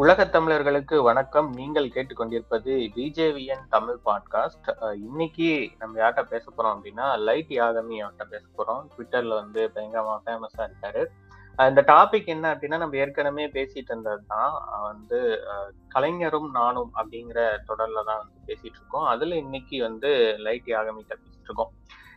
உலகத் 0.00 0.32
தமிழர்களுக்கு 0.32 1.02
வணக்கம். 1.02 1.52
நீங்கள் 1.52 1.88
கேட்டுக்கொண்டிருப்பது 1.88 2.90
பிஜேவிஎன் 2.96 3.66
தமிழ் 3.68 3.98
பாட்காஸ்ட் 4.04 4.94
இன்னைக்கு 4.94 5.70
நம்ம 5.78 6.00
யார்கிட்ட 6.00 6.22
பேச 6.22 6.52
போறோம் 6.58 6.78
அப்படின்னா 6.78 7.18
லைட் 7.18 7.46
யாகமி 7.48 8.04
அவர்கிட்ட 8.04 8.24
பேச 8.30 8.44
போறோம். 8.58 8.86
ட்விட்டர்ல 8.96 9.28
வந்து 9.28 9.70
பயங்கரமா 9.74 10.18
ஃபேமஸா 10.26 10.66
இருக்காரு. 10.66 11.06
இந்த 11.68 11.82
டாபிக் 11.86 12.26
என்ன 12.26 12.54
அப்படின்னா 12.54 12.78
நம்ம 12.78 12.96
ஏற்கனவே 12.96 13.46
பேசிட்டு 13.46 13.86
இருந்தது 13.86 14.22
தான் 14.28 14.50
வந்து 14.82 15.40
கலைஞரும் 15.88 16.50
நானும் 16.50 16.92
அப்படிங்கிற 16.96 17.58
தொடர்ல 17.68 18.04
தான் 18.06 18.18
வந்து 18.18 18.38
பேசிட்டு 18.46 18.74
இருக்கோம். 18.76 19.04
அதுல 19.04 19.36
இன்னைக்கு 19.36 19.82
வந்து 19.82 20.36
லைட் 20.38 20.66
யாகமி 20.66 21.02
பேசிட்டு 21.08 21.42
இருக்கோம். 21.44 21.72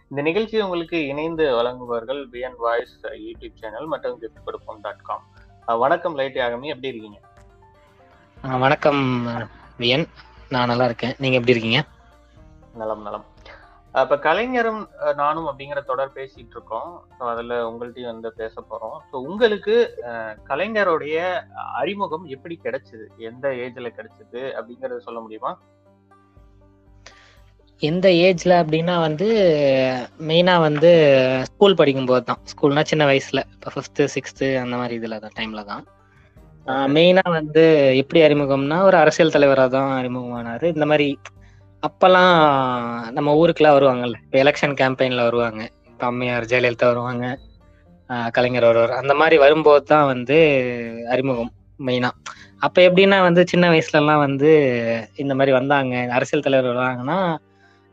இந்த 0.09 0.21
நிகழ்ச்சி 0.21 0.61
உங்களுக்கு 0.61 1.05
இணைந்து 1.05 1.55
வழங்குபவர்கள் 1.55 2.29
P N 2.29 2.57
voice 2.57 3.05
YouTube 3.05 3.55
channel 3.55 3.85
மற்றும் 3.85 4.21
கிஃப்ட் 4.21 4.43
கொடுப்போம் 4.45 4.81
டாட் 4.81 5.01
காம் 5.01 5.23
வணக்கம் 5.65 6.15
லைட் 6.15 6.35
யாகமி. 6.35 6.65
எப்படி 6.65 6.87
இருக்கீங்க? 6.87 7.19
வணக்கம் 8.43 9.03
வியன். 9.81 10.03
நான் 10.53 10.69
நல்லா 10.71 10.85
இருக்கேன். 10.89 11.13
நீங்க 11.21 11.35
எப்படி 11.37 11.53
இருக்கீங்க? 11.53 11.81
நலம் 12.79 13.03
நலம். 13.05 13.23
அப்ப 14.01 14.17
கலைஞரும் 14.25 14.81
நானும் 15.21 15.47
அப்படிங்கிற 15.49 15.81
தொடர் 15.91 16.11
பேசிட்டு 16.17 16.55
இருக்கோம். 16.55 16.89
ஸோ 17.17 17.23
அதுல 17.33 17.59
உங்கள்ட்டையும் 17.69 18.11
வந்து 18.13 18.31
பேச 18.41 18.55
போறோம். 18.71 18.97
ஸோ 19.09 19.15
உங்களுக்கு 19.29 19.75
கலைஞருடைய 20.49 21.15
அறிமுகம் 21.81 22.25
எப்படி 22.35 22.57
கிடைச்சது? 22.65 23.07
எந்த 23.29 23.47
ஏஜ்ல 23.65 23.89
கிடைச்சது? 23.97 24.43
அப்படிங்கறத 24.57 24.99
சொல்ல 25.07 25.21
முடியுமா? 25.25 25.53
எந்த 27.81 28.07
ஏஜ்ல 28.27 28.53
அப்படின்னா 28.63 28.97
வந்து 29.07 29.29
மெயினா 30.29 30.57
வந்து 30.67 30.91
ஸ்கூல் 31.51 31.79
படிக்கும்போது 31.79 32.29
தான் 32.29 32.43
ஸ்கூல்னா 32.53 32.83
சின்ன 32.91 33.05
வயசுல. 33.13 33.41
இப்போ 33.55 33.69
ஃபிஃப்த்து 33.75 34.13
சிக்ஸ்த்து 34.17 34.47
அந்த 34.65 34.75
மாதிரி 34.83 34.97
இதுல 35.01 35.19
தான் 35.25 35.37
டைம்ல 35.41 35.63
தான் 35.73 35.85
மெயினா 36.95 37.23
வந்து 37.39 37.63
எப்படி 38.01 38.19
அறிமுகம்னா 38.25 38.77
ஒரு 38.89 38.97
அரசியல் 39.03 39.33
தலைவராக 39.35 39.69
தான் 39.77 39.89
அறிமுகமானாரு. 40.01 40.65
இந்த 40.75 40.85
மாதிரி 40.91 41.07
அப்பெல்லாம் 41.83 42.35
நம்ம 43.17 43.29
ஊருக்குலாம் 43.41 43.75
வருவாங்கல்ல 43.77 44.19
இப்போ 44.25 44.37
எலெக்ஷன் 44.43 44.75
கேம்பெயின்ல 44.81 45.23
வருவாங்க. 45.29 45.61
இப்போ 45.91 46.05
அம்மையார் 46.11 46.49
ஜெயலலிதா 46.51 46.87
வருவாங்க 46.91 47.25
கலைஞர் 48.37 48.67
வருவார். 48.69 48.93
அந்த 49.01 49.13
மாதிரி 49.21 49.37
வரும்போது 49.43 49.83
தான் 49.91 50.07
வந்து 50.13 50.37
அறிமுகம் 51.13 51.51
மெயினா 51.87 52.09
அப்ப 52.65 52.77
எப்படின்னா 52.87 53.17
வந்து 53.27 53.41
சின்ன 53.51 53.65
வயசுலலாம் 53.73 54.23
வந்து 54.27 54.49
இந்த 55.23 55.33
மாதிரி 55.37 55.53
வந்தாங்க 55.59 55.95
அரசியல் 56.17 56.45
தலைவர் 56.47 56.71
வருவாங்கன்னா 56.71 57.17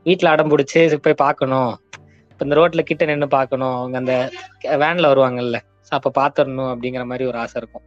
வீட்டில் 0.06 0.32
அடம் 0.32 0.50
பிடிச்சி 0.52 0.98
போய் 1.06 1.22
பார்க்கணும். 1.26 1.72
இப்போ 2.30 2.44
இந்த 2.46 2.56
ரோட்ல 2.60 2.82
கிட்ட 2.90 3.04
நின்று 3.10 3.28
பார்க்கணும். 3.38 3.76
அவங்க 3.80 3.96
அந்த 4.02 4.14
வேன்ல 4.84 5.08
வருவாங்கல்ல 5.12 5.58
அப்ப 5.92 6.06
அப்போ 6.10 6.20
அப்படிங்கிற 6.72 7.04
மாதிரி 7.12 7.24
ஒரு 7.30 7.38
ஆசை 7.44 7.56
இருக்கும். 7.62 7.84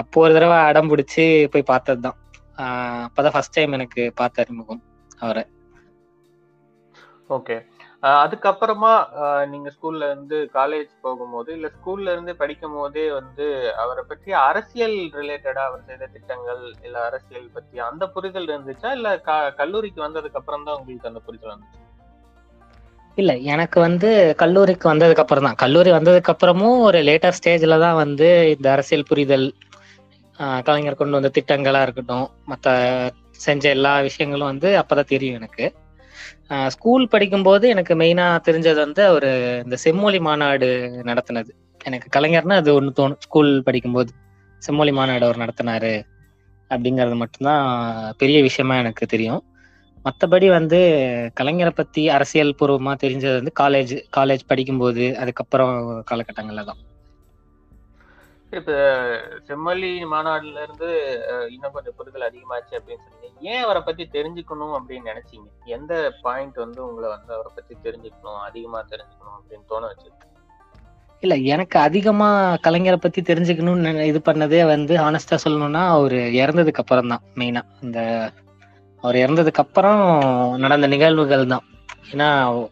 அப்போ 0.00 0.20
ஒரு 0.20 0.34
தடவை 0.34 0.58
அடம் 0.68 0.90
பிடிச்சி 0.90 1.24
போய் 1.52 1.70
பார்த்தது 1.70 2.00
தான் 2.00 2.18
அப்போதான் 3.04 3.34
ஃபர்ஸ்ட் 3.34 3.56
டைம் 3.56 3.76
எனக்கு 3.78 4.02
பார்த்த 4.16 4.44
அறிமுகம் 4.44 4.82
அவரை. 5.20 5.44
ஓகே 7.30 7.56
அதுக்கப்புறமா 8.20 8.92
நீங்க 9.50 9.68
ஸ்கூல்ல 9.74 10.06
இருந்து 10.08 10.36
காலேஜ் 10.54 10.92
போகும்போது 11.02 11.50
இல்ல 11.56 11.68
ஸ்கூல்ல 11.74 12.12
இருந்து 12.14 12.32
படிக்கும் 12.40 12.76
போதே 12.76 13.04
வந்து 13.16 13.46
அவரை 13.82 14.02
பற்றி 14.04 14.30
அரசியல் 14.44 14.96
ரிலேட்டடா 15.18 15.64
அவர் 15.66 15.86
செய்த 15.88 16.08
திட்டங்கள் 16.14 16.62
இல்ல 16.86 16.96
அரசியல் 17.08 17.54
பத்தி 17.56 17.78
அந்த 17.88 18.06
புரிதல் 18.14 18.48
இருந்துச்சா? 18.48 18.90
இல்ல 18.98 19.10
கல்லூரிக்கு 19.60 20.00
வந்ததுக்கு 20.06 20.40
அப்புறம் 20.40 20.66
தான் 20.66 20.78
உங்களுக்கு 20.78 21.10
அந்த 21.10 21.22
புரிதல் 21.26 21.54
வந்துச்சு? 21.54 21.78
இல்ல 23.18 23.32
எனக்கு 23.52 23.78
வந்து 23.80 24.08
கல்லூரிக்கு 24.42 24.86
வந்ததுக்கு 24.90 25.24
அப்புறம் 25.24 25.46
தான் 25.46 25.60
கல்லூரி 25.62 25.90
வந்ததுக்கு 25.96 26.32
அப்புறமும் 26.34 26.78
ஒரு 26.88 26.98
லேட்டர் 27.08 27.36
ஸ்டேஜ்ல 27.38 27.78
தான் 27.82 27.98
வந்து 28.02 28.28
இந்த 28.54 28.66
அரசியல் 28.74 29.08
புரிதல் 29.10 29.46
கலைஞர் 30.62 31.00
கொண்டு 31.00 31.16
வந்த 31.18 31.30
திட்டங்களா 31.38 31.82
இருக்கட்டும் 31.82 32.26
மற்ற 32.44 32.68
செஞ்ச 33.30 33.64
எல்லா 33.68 34.00
விஷயங்களும் 34.00 34.50
வந்து 34.52 34.68
அப்பதான் 34.80 35.10
தெரியும் 35.14 35.34
எனக்கு. 35.34 35.66
ஸ்கூல் 36.68 37.04
படிக்கும்போது 37.08 37.68
எனக்கு 37.68 37.94
மெயினா 37.94 38.26
தெரிஞ்சது 38.48 38.74
வந்து 38.74 39.02
ஒரு 39.12 39.30
இந்த 39.64 39.76
செம்மொழி 39.76 40.20
மாநாடு 40.20 40.68
நடத்தினது. 41.10 41.50
எனக்கு 41.84 42.08
கலைஞர்னா 42.16 42.56
அது 42.62 42.70
ஒன்று 42.74 42.92
தோணும். 43.00 43.20
ஸ்கூல் 43.20 43.52
படிக்கும்போது 43.62 44.10
செம்மொழி 44.62 44.92
மாநாடு 44.92 45.24
அவர் 45.24 45.42
நடத்தினாரு 45.44 45.94
அப்படிங்கிறது 46.70 47.16
மட்டும்தான் 47.16 47.64
பெரிய 48.16 48.42
விஷயமா 48.42 48.74
எனக்கு 48.76 49.06
தெரியும். 49.06 49.42
மற்றபடி 50.04 50.46
வந்து 50.48 50.78
கலைஞரை 51.40 51.70
பத்தி 51.70 52.02
அரசியல் 52.08 52.58
பூர்வமா 52.60 52.92
தெரிஞ்சது 53.04 53.34
வந்து 53.40 53.52
காலேஜ் 53.60 53.94
காலேஜ் 54.16 54.44
படிக்கும்போது 54.46 55.04
அதுக்கப்புறம் 55.18 55.74
காலகட்டங்கள்ல 56.10 56.64
தான் 56.64 56.80
இப்ப 58.52 58.70
செம்மொழி 59.46 59.90
மாநாடுல 60.12 60.62
இருந்து 60.62 60.88
இன்னும் 61.50 61.74
கொஞ்சம் 61.74 61.96
புரிதல் 61.98 62.26
அதிகமாச்சு 62.28 62.74
அப்படின்னு 62.78 63.04
சொன்னீங்க. 63.04 63.36
ஏன் 63.50 63.62
அவரை 63.62 63.80
பத்தி 63.82 64.04
தெரிஞ்சுக்கணும் 64.12 64.74
அப்படின்னு 64.78 65.10
நினைச்சீங்க? 65.10 65.46
எந்த 65.66 65.92
பாயிண்ட் 66.22 66.56
வந்து 66.56 66.80
உங்களை 66.86 67.08
வந்து 67.08 67.32
அவரை 67.34 67.50
பத்தி 67.54 67.74
தெரிஞ்சுக்கணும் 67.84 68.40
அதிகமா 68.48 68.80
தெரிஞ்சுக்கணும் 68.92 69.38
அப்படின்னு 69.38 69.68
தோண 69.68 69.86
வச்சு 69.86 70.10
இல்ல 71.22 71.34
எனக்கு 71.54 71.76
அதிகமா 71.78 72.28
கலைஞரை 72.66 72.98
பத்தி 73.00 73.20
தெரிஞ்சுக்கணும்னு 73.22 74.04
இது 74.04 74.20
பண்ணதே 74.24 74.60
வந்து 74.66 74.94
ஆனஸ்டா 74.98 75.36
சொல்லணும்னா 75.44 75.82
அவர் 75.88 76.14
இறந்ததுக்கு 76.42 76.82
அப்புறம் 76.84 77.08
தான் 77.08 77.24
மெயினா 77.38 77.62
அந்த 77.82 77.98
அவர் 79.02 79.16
இறந்ததுக்கு 79.16 79.60
அப்புறம் 79.60 80.00
நடந்த 80.58 80.86
நிகழ்வுகள் 80.86 81.44
தான் 81.46 81.66
ஏன்னா 82.12 82.28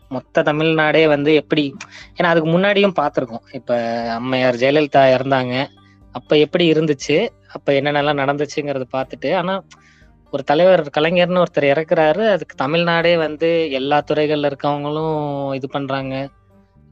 மொத்த 0.08 0.42
தமிழ்நாடே 0.42 1.06
வந்து 1.06 1.34
எப்படி 1.34 1.74
ஏன்னா 2.16 2.22
அதுக்கு 2.22 2.58
முன்னாடியும் 2.58 2.94
பார்த்துருக்கோம். 3.00 3.54
இப்போ 3.54 3.76
அம்மையார் 4.10 4.54
ஜெயலலிதா 4.54 5.02
இறந்தாங்க. 5.16 5.66
அப்போ 6.12 6.38
எப்படி 6.38 6.72
இருந்துச்சு? 6.72 7.28
அப்போ 7.52 7.72
என்னென்னலாம் 7.72 8.22
நடந்துச்சுங்கிறத 8.22 8.84
பார்த்துட்டு 8.92 9.36
ஆனா 9.36 9.62
ஒரு 10.30 10.44
தலைவர் 10.44 10.90
கலைஞர்னு 10.98 11.42
ஒருத்தர் 11.42 11.60
இறக்குறாரு. 11.60 12.30
அதுக்கு 12.30 12.56
தமிழ்நாடே 12.56 13.16
வந்து 13.16 13.70
எல்லா 13.70 14.00
துறைகளில் 14.00 14.50
இருக்கவங்களும் 14.50 15.54
இது 15.54 15.68
பண்ணுறாங்க 15.72 16.28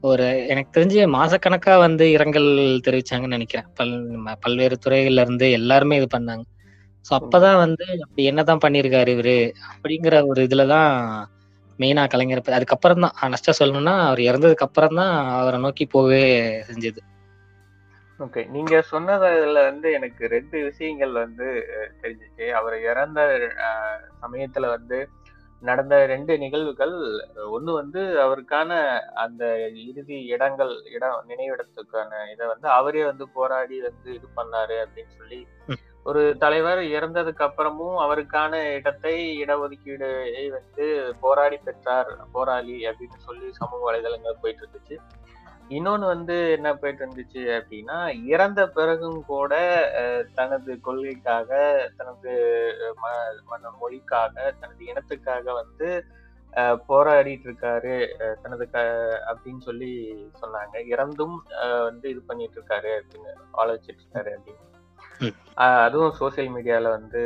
ஒரு 0.01 0.45
எனக்கு 0.47 0.81
தெரிஞ்சு 0.81 1.13
மாசக்கணக்காக 1.13 1.77
வந்து 1.77 2.11
இரங்கல் 2.11 2.81
தெரிவிச்சாங்கன்னு 2.87 3.27
நினைக்கிறேன். 3.27 3.65
பல் 3.75 4.19
ம- 4.19 4.35
பல்வேறு 4.39 4.77
துறைகள்ல 4.85 5.21
இருந்து 5.21 5.51
எல்லாருமே 5.51 5.95
இது 5.95 6.19
பண்ணாங்க. 6.19 6.41
ஸோ 7.09 7.17
அப்போதான் 7.19 7.55
வந்து 7.55 7.85
அப்படி 8.03 8.23
என்னதான் 8.23 8.59
பண்ணியிருக்காரு 8.65 9.07
இவரு? 9.07 9.53
அப்படிங்கிற 9.73 10.25
ஒரு 10.25 10.43
இதுல 10.43 10.67
தான் 10.67 11.29
மெயினா 11.79 12.03
கலைஞர் 12.07 12.41
அதுக்கப்புறம் 12.51 13.03
தான் 13.05 13.17
ஆனஸ்டா 13.25 13.53
சொல்லணும்னா 13.59 13.93
அவர் 14.07 14.21
இறந்ததுக்கு 14.29 14.67
அப்புறம் 14.67 14.97
தான் 15.01 15.13
அவரை 15.35 15.59
நோக்கி 15.59 15.85
போகவே 15.87 16.23
செஞ்சது 16.69 17.01
ஓகே 18.19 18.41
நீங்க 18.53 18.75
சொன்னதுல 18.91 19.61
வந்து 19.67 19.87
எனக்கு 19.93 20.23
ரெண்டு 20.31 20.57
விஷயங்கள் 20.63 21.13
வந்து 21.19 21.47
தெரிஞ்சுச்சு 22.01 22.45
அவர் 22.59 22.75
இறந்த 22.87 23.19
சமயத்துல 24.23 24.69
வந்து 24.71 24.99
நடந்த 25.63 25.95
ரெண்டு 26.05 26.33
நிகழ்வுகள் 26.37 26.95
ஒண்ணு 27.53 27.71
வந்து 27.73 28.01
அவருக்கான 28.23 28.71
அந்த 29.23 29.43
இறுதி 29.83 30.17
இடங்கள் 30.33 30.73
இடம் 30.95 31.21
நினைவிடத்துக்கான 31.29 32.19
இதை 32.33 32.45
வந்து 32.47 32.67
அவரே 32.69 33.03
வந்து 33.03 33.25
போராடி 33.37 33.77
வந்து 33.87 34.09
இது 34.17 34.27
பண்ணாரு 34.37 34.77
அப்படின்னு 34.83 35.13
சொல்லி. 35.19 35.39
ஒரு 36.07 36.37
தலைவர் 36.37 36.77
இறந்ததுக்கு 36.77 37.39
அப்புறமும் 37.39 37.95
அவருக்கான 37.95 38.73
இடத்தை 38.73 39.43
இடஒதுக்கீடு 39.43 40.51
வந்து 40.51 41.15
போராடி 41.19 41.57
பெற்றார் 41.57 42.17
போராளி 42.31 42.85
அப்படின்னு 42.85 43.17
சொல்லி 43.17 43.53
சமூக 43.53 43.91
வலைதளங்கள் 43.91 44.41
போயிட்டு 44.41 44.67
இருந்துச்சு. 44.67 44.97
இன்னொன்று 45.67 46.07
வந்து 46.07 46.51
என்ன 46.51 46.75
போயிட்டு 46.75 47.05
இருந்துச்சு 47.05 47.33
அப்படின்னா 47.33 48.25
இறந்த 48.25 48.69
பிறகும் 48.69 49.25
கூட 49.25 49.55
தனது 50.33 50.79
கொள்கைக்காக 50.79 51.49
தனது 51.97 52.31
ம- 52.89 53.43
மன 53.45 53.69
மொழிக்காக 53.69 54.33
தனது 54.59 54.85
இனத்துக்காக 54.85 55.43
வந்து 55.43 56.03
போராடிட்டு 56.89 57.47
இருக்காரு. 57.47 58.07
தனது 58.41 58.69
க 58.69 58.79
அப்படின்னு 59.27 59.61
சொல்லி 59.61 60.13
சொன்னாங்க. 60.41 60.87
இறந்தும் 60.87 61.35
வந்து 61.83 62.09
இது 62.09 62.21
பண்ணிட்டு 62.21 62.61
இருக்காரு 62.61 63.01
அப்படின்னு 63.01 63.33
ஆலோசிச்சிட்டு 63.57 64.13
இருக்காரு 64.13 64.31
அப்படின்னு. 64.37 64.66
அதுவும் 65.65 66.11
சோசியல் 66.19 66.49
மீடியால 66.55 66.89
வந்து 66.95 67.21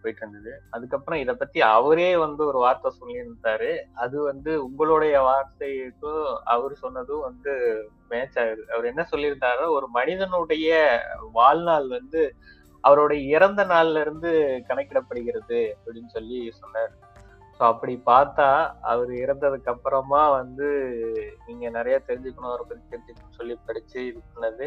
போயிட்டு 0.00 0.22
இருந்தது. 0.22 0.52
அதுக்கப்புறம் 0.74 1.20
இத 1.24 1.32
பத்தி 1.34 1.58
அவரே 1.76 2.08
வந்து 2.16 2.42
ஒரு 2.46 2.58
வார்த்தை 2.64 2.90
சொல்லியிருந்தாரு. 3.00 3.70
அது 4.04 4.16
வந்து 4.30 4.50
உங்களுடைய 4.64 5.14
வார்த்தைக்கும் 5.28 6.24
அவர் 6.54 6.74
சொன்னதும் 6.84 7.26
வந்து 7.28 7.52
மேட்ச் 8.10 8.38
ஆகுது. 8.44 8.64
அவர் 8.74 8.90
என்ன 8.92 9.04
சொல்லியிருந்தாரோ 9.12 9.66
ஒரு 9.76 9.88
மனிதனுடைய 9.98 10.72
வாழ்நாள் 11.38 11.88
வந்து 11.98 12.22
அவருடைய 12.84 13.22
இறந்த 13.36 13.62
நாள்ல 13.64 14.00
இருந்து 14.04 14.30
கணக்கிடப்படுகிறது 14.68 15.60
அப்படின்னு 15.74 16.10
சொல்லி 16.16 16.40
சொன்னார். 16.60 16.92
ஸோ 17.56 17.62
அப்படி 17.72 17.94
பார்த்தா 18.06 18.48
அவர் 18.92 19.10
இறந்ததுக்கு 19.24 19.70
அப்புறமா 19.72 20.22
வந்து 20.40 20.68
நீங்க 21.46 21.66
நிறைய 21.70 21.96
தெரிஞ்சுக்கணும் 22.08 22.52
அவரை 22.52 22.64
பத்தி 22.68 22.84
தெரிஞ்சுக்கணும்னு 22.92 23.38
சொல்லி 23.40 23.56
படிச்சு 23.66 23.98
இது 24.10 24.20
பண்ணது. 24.32 24.66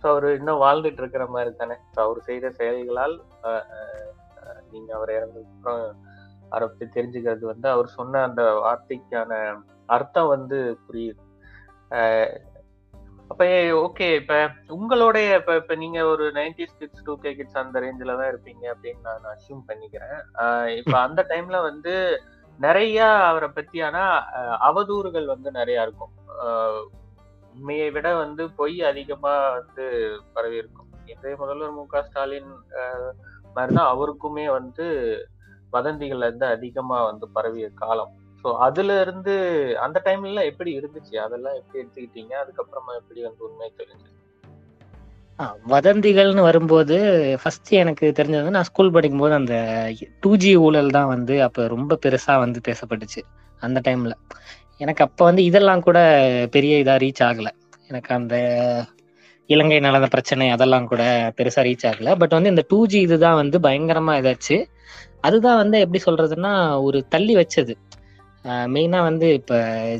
ஸோ 0.00 0.08
அவர் 0.10 0.26
இன்னும் 0.36 0.62
வாழ்ந்துட்டு 0.62 1.02
இருக்கிற 1.02 1.24
மாதிரி 1.30 1.50
தானே. 1.56 1.76
ஸோ 1.90 2.00
அவர் 2.04 2.20
செய்த 2.26 2.50
செயல்களால் 2.58 3.16
அஹ், 3.44 3.64
அஹ், 3.74 4.10
அஹ், 4.40 4.62
நீங்க 4.70 4.90
அவர் 4.96 5.16
இறந்ததுக்கு 5.16 5.56
அப்புறம் 5.56 5.82
அவரை 6.50 6.66
பத்தி 6.68 6.86
தெரிஞ்சுக்கிறது 6.94 7.44
வந்து 7.46 7.68
அவர் 7.70 7.88
சொன்ன 7.96 8.22
அந்த 8.22 8.42
வார்த்தைக்கான 8.60 9.32
அர்த்தம் 9.88 10.32
வந்து 10.32 10.56
புரியுது. 10.84 11.20
அப்ப 13.30 13.44
ஓகே 13.80 14.06
இப்ப 14.14 14.34
உங்களுடைய 14.76 15.28
இப்ப 15.36 15.52
இப்ப 15.56 15.74
நீங்க 15.74 15.98
ஒரு 16.06 16.24
nineties 16.32 16.78
kids 16.78 17.04
two 17.04 17.14
K 17.18 17.30
kids 17.34 17.60
அந்த 17.60 17.80
ரேஞ்சில 17.80 18.16
தான் 18.16 18.30
இருப்பீங்க 18.30 18.64
அப்படின்னு 18.72 19.04
நான் 19.06 19.28
அசியூம் 19.32 19.62
பண்ணிக்கிறேன். 19.68 20.16
இப்ப 20.78 20.94
அந்த 21.00 21.20
டைம்ல 21.30 21.58
வந்து 21.62 21.94
நிறைய 22.58 22.98
அவரை 23.28 23.48
பத்தியான 23.50 23.96
அவதூறுகள் 24.66 25.26
வந்து 25.26 25.50
நிறைய 25.52 25.86
இருக்கும். 25.86 26.14
உண்மையை 27.50 27.88
விட 27.90 28.08
வந்து 28.16 28.42
பொய் 28.56 28.76
அதிகமா 28.84 29.34
வந்து 29.50 29.84
பரவி 30.34 30.56
இருக்கும். 30.56 30.86
இன்றைய 31.06 31.36
முதல்வர் 31.38 31.72
மு 31.72 31.84
க 31.86 32.02
ஸ்டாலின் 32.06 32.50
மாதிரிதான் 33.56 33.90
அவருக்குமே 33.92 34.46
வந்து 34.52 34.86
வதந்திகள் 35.72 36.26
வந்து 36.26 36.46
அதிகமா 36.46 36.98
வந்து 37.04 37.26
பரவிய 37.32 37.66
காலம். 37.74 38.12
ஸோ 38.44 38.50
அதுல 38.66 39.00
இருந்து 39.00 39.32
அந்த 39.80 39.98
டைம்ல 40.04 40.42
எப்படி 40.46 40.70
இருந்துச்சு? 40.78 41.14
அதெல்லாம் 41.18 41.56
எப்படி 41.56 41.80
எடுத்துக்கிட்டீங்க? 41.82 42.32
அதுக்கப்புறமா 42.42 42.92
எப்படி 43.00 43.20
வந்து 43.22 43.44
உண்மை 43.48 43.70
தெரிஞ்சு 43.76 44.08
ஆ, 45.38 45.44
வதந்திகள்னு 45.68 46.42
வரும்போது 46.42 46.96
ஃபர்ஸ்ட் 47.40 47.70
எனக்கு 47.74 48.06
தெரிஞ்சது 48.16 48.50
நான் 48.50 48.62
ஸ்கூல் 48.62 48.92
படிக்கும்போது 48.92 49.34
அந்த 49.34 49.54
டூ 50.20 50.36
ஜி 50.36 50.50
ஊழல் 50.58 50.90
தான் 50.90 51.08
வந்து 51.08 51.34
அப்ப 51.42 51.66
ரொம்ப 51.68 51.98
பெருசா 52.02 52.34
வந்து 52.38 52.60
பேசப்பட்டுச்சு 52.66 53.20
அந்த 53.60 53.78
டைம்ல 53.86 54.14
எனக்கு 54.80 55.04
அப்ப 55.04 55.24
வந்து 55.24 55.42
இதெல்லாம் 55.44 55.80
கூட 55.80 55.98
பெரிய 56.50 56.84
இதா 56.84 56.94
ரீச் 57.04 57.22
ஆகல. 57.28 57.48
எனக்கு 57.88 58.14
அந்த 58.14 58.34
இலங்கை 59.50 59.78
நடந்த 59.80 60.06
பிரச்சனை 60.06 60.50
அதெல்லாம் 60.50 60.86
கூட 60.86 61.02
பெருசா 61.38 61.62
ரீச் 61.68 61.86
ஆகல. 61.90 62.14
பட் 62.18 62.30
வந்து 62.30 62.48
இந்த 62.48 62.64
டூ 62.68 62.86
ஜி 62.86 63.00
இதுதான் 63.00 63.34
வந்து 63.34 63.58
பயங்கரமா 63.58 64.14
இதாச்சு. 64.20 64.56
அதுதான் 65.20 65.56
வந்து 65.56 65.78
எப்படி 65.80 66.00
சொல்றதுன்னா 66.06 66.52
ஒரு 66.82 67.08
தள்ளி 67.08 67.36
வச்சது. 67.36 67.74
மெயினா 68.74 69.00
வந்து 69.02 69.26
இப்ப 69.34 69.54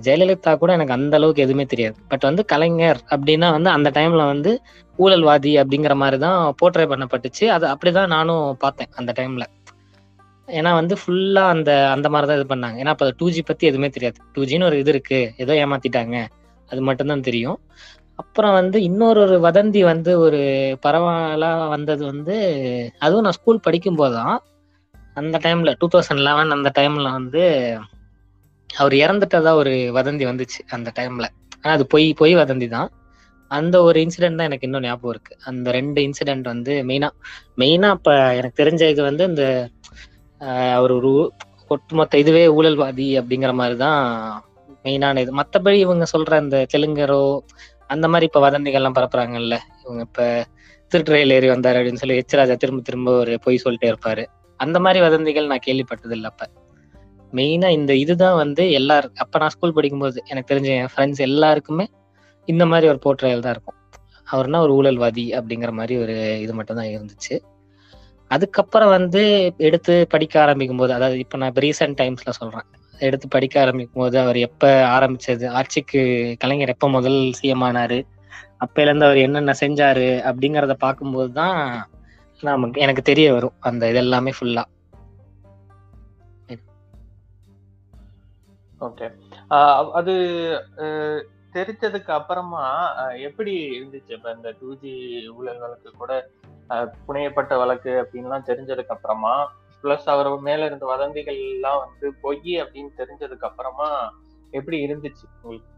ஜெயலலிதா 0.05 0.53
கூட 0.59 0.71
எனக்கு 0.73 0.93
அந்த 0.93 1.17
அளவுக்கு 1.17 1.43
எதுவுமே 1.43 1.65
தெரியாது. 1.65 1.97
பட் 2.09 2.21
வந்து 2.21 2.45
கலைஞர் 2.45 3.01
அப்படின்னா 3.11 3.49
வந்து 3.51 3.71
அந்த 3.71 3.89
டைம்ல 3.91 4.23
வந்து 4.27 4.53
ஊழல்வாதி 4.99 5.53
அப்படிங்கிற 5.63 5.95
மாதிரி 5.95 6.19
தான் 6.19 6.55
போர்ட்ரே 6.61 6.87
பண்ணப்பட்டுச்சு. 6.93 7.45
அது 7.57 7.67
அப்படிதான் 7.67 8.15
நானும் 8.17 8.57
பார்த்தேன் 8.59 8.91
அந்த 8.95 9.13
டைம்ல 9.19 9.45
ஏன்னா 10.59 10.71
வந்து 10.81 10.95
ஃபுல்லா 11.01 11.45
அந்த 11.55 11.71
அந்த 11.95 12.07
மாதிரி 12.13 12.29
தான் 12.31 12.39
இது 12.41 12.47
பண்ணாங்க. 12.53 12.77
ஏன்னா 12.83 12.93
அப்போ 12.95 13.07
டூ 13.21 13.27
ஜி 13.35 13.43
பத்தி 13.43 13.65
எதுவுமே 13.71 13.89
தெரியாது. 13.97 14.19
டூ 14.35 14.43
ஜின்னு 14.51 14.69
ஒரு 14.69 14.77
இது 14.83 14.93
இருக்கு. 14.95 15.21
ஏதோ 15.45 15.55
ஏமாத்திட்டாங்க. 15.65 16.17
அது 16.71 16.81
மட்டும்தான் 16.89 17.27
தெரியும். 17.29 17.59
அப்புறம் 18.23 18.55
வந்து 18.59 18.79
இன்னொரு 18.89 19.21
ஒரு 19.27 19.37
வதந்தி 19.47 19.81
வந்து 19.93 20.13
ஒரு 20.25 20.41
பரவாயில்லா 20.85 21.51
வந்தது 21.75 22.03
வந்து 22.13 22.37
அதுவும் 23.05 23.25
நான் 23.27 23.37
ஸ்கூல் 23.39 23.65
படிக்கும்போது 23.67 24.15
தான் 24.19 24.37
அந்த 25.21 25.37
டைம்ல 25.47 25.71
டூ 25.81 25.87
தௌசண்ட் 25.95 26.25
லெவன் 26.29 26.55
அந்த 26.57 26.71
டைம்ல 26.79 27.09
வந்து 27.19 27.43
அவர் 28.71 28.95
இறந்துட்டதா 29.05 29.53
ஒரு 29.63 29.73
வதந்தி 29.99 30.25
வந்துச்சு 30.31 30.61
அந்த 30.77 30.89
டைம்ல 30.99 31.27
ஆனா 31.63 31.73
அது 31.79 31.87
பொய் 31.95 32.07
பொய் 32.21 32.35
வதந்தி 32.41 32.69
தான் 32.77 32.91
அந்த 33.51 33.77
ஒரு 33.83 33.99
இன்சிடென்ட் 34.05 34.39
தான் 34.39 34.49
எனக்கு 34.51 34.67
இன்னும் 34.69 34.85
ஞாபகம் 34.85 35.13
இருக்கு. 35.15 35.33
அந்த 35.49 35.71
ரெண்டு 35.79 36.01
இன்சிடென்ட் 36.09 36.47
வந்து 36.53 36.73
மெயினா 36.91 37.09
மெயினா 37.61 37.89
அப்ப 37.97 38.11
எனக்கு 38.39 38.61
தெரிஞ்ச 38.63 38.83
இது 38.95 39.03
வந்து 39.09 39.25
இந்த 39.31 39.45
அவர் 40.77 40.93
ஒரு 40.93 41.13
ஒட்டுமொத்த 41.69 42.19
இதுவே 42.19 42.45
ஊழல்வாதி 42.49 43.09
அப்படிங்கிற 43.21 43.53
மாதிரி 43.53 43.77
தான் 43.77 44.01
மெயினான 44.85 45.21
இது. 45.21 45.33
மற்றபடி 45.33 45.79
இவங்க 45.79 46.05
சொல்ற 46.15 46.33
அந்த 46.35 46.67
தெலுங்கரோ 46.73 47.23
அந்த 47.89 48.07
மாதிரி 48.09 48.27
இப்ப 48.31 48.41
வதந்திகள்லாம் 48.47 48.97
பரப்புறாங்கல்ல. 48.99 49.55
இவங்க 49.85 50.03
இப்ப 50.09 50.47
திருட்டுறையில் 50.93 51.35
ஏறி 51.37 51.49
வந்தாரு 51.49 51.79
அப்படின்னு 51.81 52.03
சொல்லி 52.03 52.17
எச்ராஜா 52.23 52.55
திரும்ப 52.57 52.81
திரும்ப 52.83 53.11
ஒரு 53.13 53.33
பொய் 53.39 53.63
சொல்லிட்டே 53.65 53.89
இருப்பாரு. 53.93 54.25
அந்த 54.61 54.79
மாதிரி 54.81 55.01
வதந்திகள் 55.07 55.51
நான் 55.53 55.67
கேள்விப்பட்டது 55.67 56.15
இல்லை 56.17 56.31
அப்ப 56.33 56.49
மெயினா 57.33 57.69
இந்த 57.69 57.93
இதுதான் 57.95 58.37
வந்து 58.37 58.63
எல்லாரும் 58.71 59.15
அப்ப 59.15 59.39
நான் 59.39 59.49
ஸ்கூல் 59.49 59.77
படிக்கும்போது 59.77 60.19
எனக்கு 60.27 60.51
தெரிஞ்ச 60.55 60.69
என் 60.79 60.93
ஃப்ரெண்ட்ஸ் 60.95 61.23
எல்லாருக்குமே 61.29 61.87
இந்த 62.49 62.65
மாதிரி 62.67 62.87
ஒரு 62.89 62.99
போர்ட்ரையல் 63.05 63.45
தான் 63.45 63.53
இருக்கும். 63.53 63.77
அவர்னா 64.29 64.59
ஒரு 64.61 64.73
ஊழல்வாதி 64.79 65.27
அப்படிங்கிற 65.39 65.71
மாதிரி 65.71 65.95
ஒரு 65.97 66.17
இது 66.41 66.53
மட்டும் 66.55 66.77
தான் 66.77 66.91
இருந்துச்சு. 66.95 67.35
அதுக்கப்புறம் 68.31 68.93
வந்து 68.97 69.23
எடுத்து 69.69 69.95
படிக்க 70.13 70.35
ஆரம்பிக்கும் 70.43 70.81
போது 70.83 70.93
அதாவது 70.97 71.17
இப்ப 71.25 71.39
நான் 71.41 71.51
இப்போ 71.53 71.63
ரீசெண்ட் 71.67 71.99
டைம்ஸ்ல 72.01 72.33
சொல்றேன். 72.39 72.67
எடுத்து 72.99 73.27
படிக்க 73.29 73.55
ஆரம்பிக்கும் 73.61 74.03
போது 74.03 74.17
அவர் 74.23 74.39
எப்ப 74.47 74.65
ஆரம்பிச்சது? 74.97 75.47
ஆட்சிக்கு 75.59 76.01
கலைஞர் 76.43 76.75
எப்ப 76.75 76.89
முதல் 76.89 77.19
சிஎம் 77.41 77.65
ஆனாரு? 77.69 77.99
அப்பையில 78.65 78.91
இருந்து 78.91 79.09
அவர் 79.09 79.25
என்னென்ன 79.27 79.55
செஞ்சாரு? 79.63 80.09
அப்படிங்கறத 80.31 80.75
பார்க்கும்போது 80.87 81.31
தான் 81.41 81.59
நமக்கு 82.43 82.83
எனக்கு 82.87 83.03
தெரிய 83.11 83.29
வரும். 83.37 83.57
அந்த 83.71 83.93
இதெல்லாமே 83.93 84.33
ஃபுல்லா 84.39 84.65
ஓகே 88.81 89.07
அது 89.99 90.13
தெரிஞ்சதுக்கு 91.55 92.11
அப்புறமா 92.19 92.63
எப்படி 93.29 93.53
இருந்துச்சு 93.77 94.13
இப்ப 94.17 94.33
இந்த 94.37 94.51
டூ 94.61 94.69
ஜி 94.83 94.93
ஊழல்களுக்கு 95.39 95.91
கூட 95.99 96.13
புனையப்பட்ட 97.07 97.57
வழக்கு 97.57 97.91
அப்படின்லாம் 98.03 98.47
தெரிஞ்சதுக்கு 98.47 98.89
அப்புறமா 98.89 99.35
பிளஸ் 99.85 100.05
அவர் 100.05 100.41
மேல 100.41 100.65
இருந்த 100.65 100.87
வதந்திகள் 100.87 101.35
எல்லாம் 101.47 101.79
வந்து 101.79 102.15
பொய் 102.21 102.55
அப்படின்னு 102.63 102.91
தெரிஞ்சதுக்கு 102.97 103.45
அப்புறமா 103.45 103.89
எப்படி 104.53 104.77
இருந்துச்சு 104.87 105.25
உங்களுக்கு? 105.43 105.69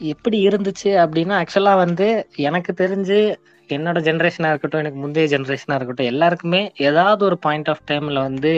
எப்படி 0.00 0.48
இருந்துச்சு 0.48 0.90
அப்படின்னா 1.04 1.34
ஆக்சுவலா 1.40 1.76
வந்து 1.76 2.06
எனக்கு 2.36 2.72
தெரிஞ்சு 2.74 3.18
என்னோட 3.70 3.98
ஜென்ரேஷனா 3.98 4.48
இருக்கட்டும் 4.48 4.80
எனக்கு 4.80 4.98
முந்தைய 4.98 5.26
ஜென்ரேஷனா 5.26 5.74
இருக்கட்டும் 5.74 6.06
எல்லாருக்குமே 6.06 6.72
ஏதாவது 6.76 7.24
ஒரு 7.24 7.38
பாயிண்ட் 7.38 7.68
ஆஃப் 7.68 7.86
டைம்ல 7.90 8.20
வந்து 8.20 8.52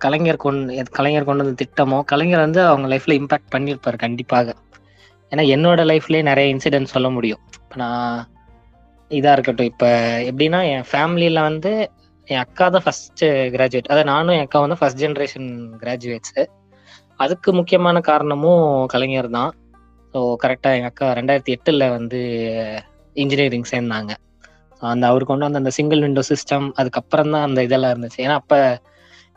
கலைஞர் 0.00 0.36
கொண்டு 0.36 0.84
கலைஞர் 0.90 1.24
கொண்டு 1.24 1.44
வந்த 1.44 1.64
திட்டமோ 1.64 2.04
கலைஞர் 2.04 2.38
வந்து 2.38 2.60
அவங்க 2.62 2.88
லைஃப்ல 2.88 3.18
இம்பாக்ட் 3.20 3.52
பண்ணியிருப்பாரு 3.54 3.96
கண்டிப்பாக. 3.96 4.54
ஏன்னா 5.32 5.44
என்னோட 5.48 5.80
லைஃப்லயே 5.90 6.22
நிறைய 6.22 6.54
இன்சிடென்ட் 6.54 6.84
சொல்ல 6.84 7.10
முடியும். 7.10 7.42
இப்போ 7.54 7.76
நான் 7.76 8.18
இதாக 9.10 9.34
இருக்கட்டும். 9.36 9.70
இப்போ 9.72 9.88
எப்படின்னா 10.30 10.60
என் 10.72 10.88
ஃபேமிலியில் 10.90 11.46
வந்து 11.48 11.72
என் 12.28 12.42
அக்கா 12.44 12.66
தான் 12.74 12.84
ஃபர்ஸ்ட் 12.84 13.24
கிராஜுவேட் 13.54 13.90
அதாவது 13.90 14.10
நானும் 14.12 14.34
என் 14.36 14.46
அக்கா 14.46 14.60
வந்து 14.64 14.78
ஃபர்ஸ்ட் 14.80 15.02
ஜென்ரேஷன் 15.04 15.48
கிராஜுவேட்ஸு 15.82 16.42
அதுக்கு 17.24 17.50
முக்கியமான 17.58 17.96
காரணமும் 18.10 18.64
கலைஞர் 18.92 19.28
தான். 19.38 19.52
ஸோ 20.14 20.20
கரெக்டாக 20.42 20.76
எங்கள் 20.78 20.92
அக்கா 20.92 21.06
ரெண்டாயிரத்தி 21.18 21.54
எட்டில் 21.56 21.84
வந்து 21.96 22.20
இன்ஜினியரிங் 23.22 23.68
சேர்ந்தாங்க. 23.72 24.12
ஸோ 24.78 24.84
அந்த 24.92 25.04
அவர் 25.10 25.28
கொண்டு 25.30 25.46
வந்த 25.46 25.62
அந்த 25.62 25.72
சிங்கிள் 25.78 26.04
விண்டோ 26.06 26.22
சிஸ்டம் 26.30 26.66
அதுக்கப்புறம் 26.80 27.32
தான் 27.34 27.46
அந்த 27.48 27.62
இதெல்லாம் 27.66 27.92
இருந்துச்சு. 27.94 28.20
ஏன்னா 28.24 28.36
அப்போ 28.42 28.58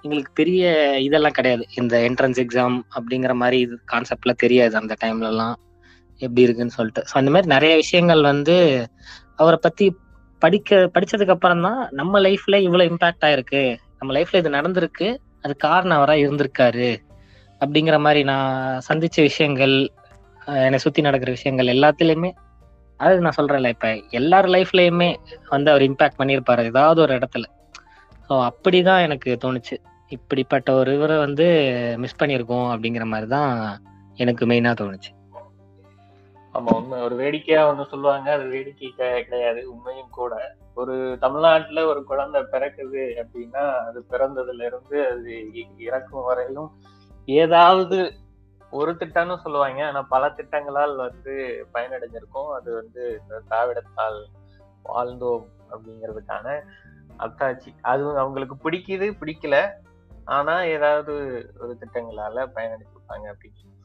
எங்களுக்கு 0.05 0.31
பெரிய 0.39 0.63
இதெல்லாம் 1.07 1.37
கிடையாது. 1.37 1.63
இந்த 1.81 1.95
என்ட்ரன்ஸ் 2.07 2.39
எக்ஸாம் 2.43 2.77
அப்படிங்கிற 2.97 3.33
மாதிரி 3.41 3.57
இது 3.65 3.75
கான்செப்ட்லாம் 3.93 4.41
தெரியாது 4.43 4.75
அந்த 4.81 4.95
டைம்லலாம் 5.03 5.55
எப்படி 6.21 6.45
இருக்குன்னு 6.45 6.75
சொல்லிட்டு. 6.80 7.03
ஸோ 7.09 7.15
அந்த 7.21 7.31
மாதிரி 7.33 7.49
நிறைய 7.56 7.73
விஷயங்கள் 7.83 8.23
வந்து 8.33 8.56
அவரை 9.39 9.59
பற்றி 9.61 9.85
படிக்க 10.41 10.89
படிச்சதுக்கு 10.95 11.35
அப்புறம் 11.35 11.61
தான் 11.61 11.79
நம்ம 11.91 12.19
லைஃப்ல 12.19 12.56
இவ்வளோ 12.67 12.83
இம்பாக்ட் 12.91 13.25
ஆயிருக்கு. 13.27 13.77
நம்ம 13.99 14.13
லைஃப்ல 14.17 14.41
இது 14.41 14.49
நடந்திருக்கு. 14.49 15.07
அது 15.41 15.56
காரணம் 15.56 15.97
அவராக 15.97 16.23
இருந்திருக்காரு. 16.25 16.89
அப்படிங்கிற 17.61 17.99
மாதிரி 17.99 18.23
நான் 18.23 18.81
சந்திச்ச 18.89 19.17
விஷயங்கள் 19.21 19.75
என்னை 20.65 20.79
சுத்தி 20.79 21.01
நடக்கிற 21.01 21.31
விஷயங்கள் 21.31 21.73
எல்லாத்துலயுமே 21.75 22.29
அது 22.99 23.21
நான் 23.21 23.37
சொல்றேன்ல 23.37 23.67
இப்ப 23.67 23.87
எல்லார் 24.09 24.47
லைஃப்லயுமே 24.47 25.09
வந்து 25.49 25.71
அவர் 25.71 25.83
இம்பாக்ட் 25.89 26.19
பண்ணியிருப்பாரு 26.19 26.63
ஏதாவது 26.63 27.01
ஒரு 27.01 27.13
இடத்துல. 27.17 27.45
ஸோ 28.29 28.35
அப்படிதான் 28.49 29.03
எனக்கு 29.07 29.29
தோணுச்சு. 29.44 29.75
இப்படிப்பட்ட 30.11 30.69
ஒரு 30.73 30.91
இவரை 30.94 31.17
வந்து 31.17 31.45
மிஸ் 31.97 32.19
பண்ணியிருக்கோம் 32.19 32.67
அப்படிங்கிற 32.73 33.06
மாதிரி 33.06 33.27
தான் 33.35 33.51
எனக்கு 34.15 34.44
மெயினாக 34.45 34.75
தோணுச்சு. 34.81 35.11
நம்ம 36.54 36.77
உண்மை. 36.77 37.01
ஒரு 37.01 37.16
வேடிக்கையா 37.16 37.68
வந்து 37.68 37.85
சொல்லுவாங்க 37.89 38.31
அது 38.31 38.45
வேடிக்கை 38.45 38.92
கிடையாது. 39.23 39.71
உண்மையும் 39.71 40.09
கூட. 40.09 40.56
ஒரு 40.75 41.18
தமிழ்நாட்டுல 41.19 41.85
ஒரு 41.85 42.04
குழந்தை 42.04 42.42
பிறக்குது 42.42 43.04
அப்படின்னா 43.23 43.63
அது 43.85 44.06
பிறந்ததுல 44.09 44.66
இருந்து 44.66 45.07
அது 45.07 45.44
இறக்கும் 45.77 46.23
வரையிலும் 46.23 46.71
ஏதாவது 47.25 48.13
ஒரு 48.71 48.92
திட்டம்னு 48.92 49.37
சொல்லுவாங்க. 49.37 49.87
ஆனா 49.87 50.01
பல 50.01 50.30
திட்டங்களால் 50.30 50.95
வந்து 50.95 51.66
பயனடைஞ்சிருக்கும். 51.73 52.49
அது 52.54 52.73
வந்து 52.73 53.21
இந்த 53.21 53.42
திராவிடத்தால் 53.49 54.19
வாழ்ந்தோம் 54.85 55.45
அப்படிங்கிறதுக்கான 55.71 56.61
அத்தாட்சி. 57.19 57.71
அது 57.81 58.18
அவங்களுக்கு 58.18 58.69
பிடிக்குது 58.69 59.07
பிடிக்கல. 59.19 59.69
ஆனா 60.25 60.61
ஏதாவது 60.61 61.13
ஒரு 61.59 61.77
திட்டங்களால 61.80 62.37
பயனடைச்சிருப்பாங்க 62.56 63.25
அப்படின்னு 63.33 63.75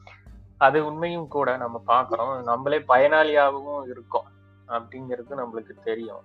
அது 0.65 0.77
உண்மையும் 0.89 1.27
கூட 1.35 1.49
நம்ம 1.63 1.77
பாக்குறோம் 1.93 2.33
நம்மளே 2.51 2.79
பயனாளியாகவும் 2.91 3.83
இருக்கோம் 3.93 4.27
அப்படிங்கிறது 4.75 5.39
நம்மளுக்கு 5.41 5.73
தெரியும். 5.89 6.23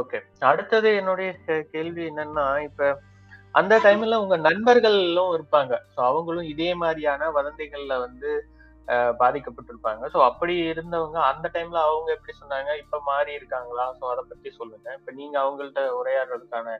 ஓகே 0.00 0.18
அடுத்தது 0.50 0.88
என்னுடைய 1.00 1.30
கேள்வி 1.74 2.02
என்னன்னா 2.10 2.46
இப்ப 2.68 2.88
அந்த 3.54 3.74
டைம்ல 3.84 4.16
உங்க 4.24 4.36
நண்பர்களும் 4.48 5.32
இருப்பாங்க. 5.36 5.74
ஸோ 5.94 5.98
அவங்களும் 6.08 6.48
இதே 6.54 6.70
மாதிரியான 6.82 7.30
வதந்திகளில் 7.38 8.02
வந்து 8.06 8.30
பாதிக்கப்பட்டிருப்பாங்க. 9.20 10.02
ஸோ 10.12 10.18
அப்படி 10.28 10.54
இருந்தவங்க 10.72 11.18
அந்த 11.30 11.46
டைம்ல 11.54 11.78
அவங்க 11.88 12.08
எப்படி 12.16 12.32
சொன்னாங்க? 12.38 12.70
இப்ப 12.82 12.98
மாறி 13.08 13.32
இருக்காங்களா? 13.38 13.84
ஸோ 13.98 14.04
அதை 14.12 14.22
பத்தி 14.30 14.50
சொல்லுங்க. 14.58 14.88
இப்ப 14.98 15.12
நீங்க 15.18 15.36
அவங்கள்ட்ட 15.42 15.82
உரையாடுறதுக்கான 16.00 16.76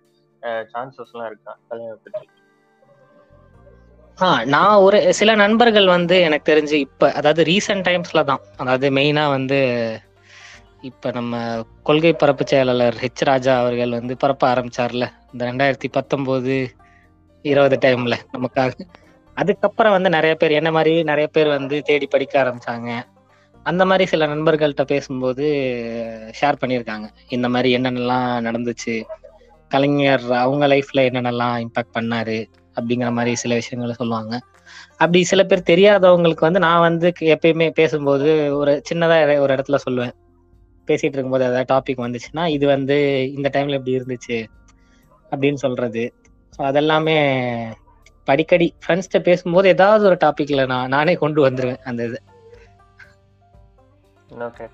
சான்சஸ் 0.73 1.13
எல்லாம் 1.15 1.31
இருக்கா? 1.31 1.53
கல்யாணத்தை 1.71 2.11
பற்றி 2.13 2.40
நான் 4.45 4.75
ஒரு 4.77 5.13
சில 5.13 5.35
நண்பர்கள் 5.35 5.87
வந்து 5.87 6.21
எனக்கு 6.21 6.53
தெரிஞ்சு 6.53 6.73
இப்ப 6.73 7.13
அதாவது 7.13 7.43
ரீசெண்ட் 7.45 7.87
டைம்ஸ்ல 7.89 8.25
தான். 8.25 8.41
அதாவது 8.57 8.91
மெயினா 8.91 9.29
வந்து 9.31 9.59
இப்ப 10.81 11.11
நம்ம 11.11 11.63
கொள்கை 11.83 12.13
பரப்பு 12.13 12.45
செயலாளர் 12.47 12.95
ஹெச் 12.95 13.25
ராஜா 13.25 13.59
அவர்கள் 13.59 13.91
வந்து 13.91 14.17
பரப்ப 14.17 14.55
ஆரம்பிச்சார்ல. 14.55 15.13
இந்த 15.33 15.53
ரெண்டாயிரத்தி 15.53 15.89
பத்தொன்பது 15.93 16.75
இருபது 17.43 17.79
டைம்ல 17.83 18.15
நமக்காக. 18.33 18.73
அதுக்கப்புறம் 19.35 19.93
வந்து 19.93 20.11
நிறைய 20.11 20.35
பேர் 20.35 20.51
என்ன 20.51 20.71
மாதிரி 20.71 21.05
நிறைய 21.05 21.27
பேர் 21.27 21.49
வந்து 21.49 21.83
தேடி 21.83 22.07
படிக்க 22.07 22.35
ஆரம்பிச்சாங்க. 22.45 22.91
அந்த 23.63 23.87
மாதிரி 23.87 24.07
சில 24.07 24.27
நண்பர்கள்ட்ட 24.27 24.85
பேசும்போது 24.85 25.47
ஷேர் 26.41 26.61
பண்ணியிருக்காங்க. 26.61 27.07
இந்த 27.29 27.49
மாதிரி 27.49 27.77
என்னென்னலாம் 27.77 28.29
நடந்துச்சு? 28.47 29.03
கலைஞர் 29.69 30.33
அவங்க 30.33 30.67
லைஃப்ல 30.67 30.95
என்னென்னலாம் 30.95 31.67
இம்பாக்ட் 31.67 31.97
பண்ணாரு? 31.99 32.39
அப்படிங்கிற 32.81 33.11
மாதிரி 33.19 33.33
சில 33.43 33.55
விஷயங்களை 33.55 33.95
சொல்லுவாங்க. 34.01 34.33
அப்படி 35.03 35.21
சில 35.25 35.43
பேர் 35.45 35.69
தெரியாதவங்களுக்கு 35.71 36.47
வந்து 36.49 36.63
நான் 36.67 36.87
வந்து 36.89 37.09
எப்பயுமே 37.35 37.69
பேசும்போது 37.81 38.29
ஒரு 38.61 38.73
சின்னதா 38.89 39.19
ஒரு 39.45 39.51
இடத்துல 39.57 39.79
சொல்லுவேன். 39.87 40.15
பேசிட்டு 40.89 41.17
இருக்கும்போது 41.17 41.47
ஏதாவது 41.49 41.71
டாபிக் 41.75 42.05
வந்துச்சுன்னா 42.05 42.45
இது 42.57 42.67
வந்து 42.67 42.97
இந்த 43.37 43.49
டைம்ல 43.55 43.79
இப்படி 43.79 43.97
இருந்துச்சு 43.99 44.39
அப்படின்னு 45.33 45.61
சொல்றது. 45.65 46.05
ஸோ 46.53 46.61
அதெல்லாமே 46.71 47.17
படிக்கடி 48.29 48.67
ஃப்ரெண்ட்ஸ்கிட்ட 48.83 49.21
பேசும்போது 49.29 49.69
ஏதாவது 49.69 50.05
ஒரு 50.11 50.17
டாபிக்ல 50.25 50.65
நான் 50.73 50.93
நானே 50.97 51.15
கொண்டு 51.23 51.41
வந்துருவேன் 51.47 51.83
அந்த 51.85 52.03
இது. 52.09 52.19
ஓகே 54.49 54.67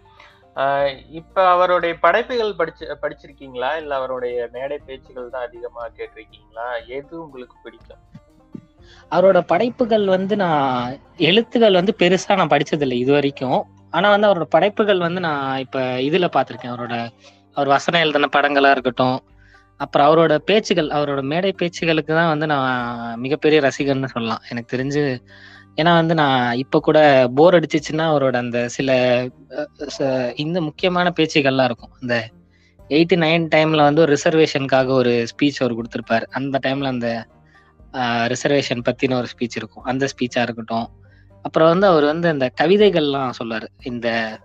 இப்ப 1.10 1.48
அவருடைய 1.50 1.94
படைப்புகள் 1.98 2.52
படிச்சு 2.56 2.84
படிச்சிருக்கீங்களா? 3.02 3.70
இல்ல 3.76 3.94
அவருடைய 3.94 4.48
மேடை 4.52 4.78
பேச்சுகள் 4.86 5.30
தான் 5.30 5.46
அதிகமா 5.48 5.82
கேட்டிருக்கீங்களா? 5.98 6.66
எது 6.88 7.14
உங்களுக்கு 7.25 7.56
பிடிக்கும்? 7.62 8.02
அவரோட 9.12 9.38
படைப்புகள் 9.46 10.04
வந்து 10.06 10.36
நான் 10.36 10.94
எழுத்துகள் 11.28 11.72
வந்து 11.72 11.92
பெருசா 11.98 12.36
நான் 12.36 12.52
படிச்சதில்லை 12.54 12.92
இது 12.94 13.12
வரைக்கும். 13.12 13.60
ஆனா 13.90 14.06
வந்து 14.10 14.28
அவரோட 14.28 14.46
படைப்புகள் 14.54 14.98
வந்து 14.98 15.20
நான் 15.20 15.58
இப்ப 15.58 15.78
இதுல 16.08 16.26
பாத்திருக்கேன் 16.36 16.72
அவரோட 16.75 16.94
அவர் 17.56 17.68
வசனம் 17.68 18.00
எழுதின 18.00 18.28
படங்களா 18.36 18.70
இருக்கட்டும். 18.70 19.18
அப்புறம் 19.80 20.06
அவரோட 20.08 20.34
பேச்சுகள் 20.48 20.88
அவரோட 20.90 21.22
மேடை 21.22 21.52
பேச்சுகளுக்கு 21.60 22.12
தான் 22.14 22.28
வந்து 22.28 22.46
நான் 22.46 22.68
மிகப்பெரிய 23.20 23.58
ரசிகர்னு 23.60 24.12
சொல்லலாம். 24.14 24.42
எனக்கு 24.50 24.72
தெரிஞ்சு 24.76 25.02
ஏன்னா 25.76 25.95
வந்து 25.95 26.14
நான் 26.14 26.56
இப்ப 26.56 26.80
கூட 26.80 27.28
போர் 27.35 27.54
அடிச்சிச்சுன்னா 27.54 27.92
அவரோட 27.92 28.37
அந்த 28.37 28.68
சில 28.68 29.23
ச- 29.99 30.33
இந்த 30.37 30.61
முக்கியமான 30.61 31.12
பேச்சுகள்லாம் 31.16 31.64
இருக்கும். 31.64 31.90
அந்த 32.00 32.30
எயிட்டி 32.88 33.16
நைன் 33.16 33.49
டைம்ல 33.54 33.76
வந்து 33.76 34.00
ஒரு 34.00 34.16
ரிசர்வேஷனுக்காக 34.16 34.87
ஒரு 34.87 35.26
ஸ்பீச் 35.26 35.54
அவர் 35.59 35.75
கொடுத்துருப்பாரு. 35.75 36.23
அந்த 36.23 36.59
டைம்ல 36.66 36.85
அந்த 36.85 37.26
ரிசர்வேஷன் 37.92 38.83
பத்தின 38.88 39.14
ஒரு 39.14 39.26
ஸ்பீச் 39.37 39.56
இருக்கும். 39.56 39.83
அந்த 39.83 40.06
ஸ்பீச்சா 40.06 40.42
இருக்கட்டும். 40.42 40.88
அப்புறம் 41.42 41.68
வந்து 41.68 41.87
அவர் 41.87 42.04
வந்து 42.04 42.28
அந்த 42.28 42.50
கவிதைகள்லாம் 42.61 43.30
சொல்லுவாரு 43.42 43.66
இந்த 43.83 44.38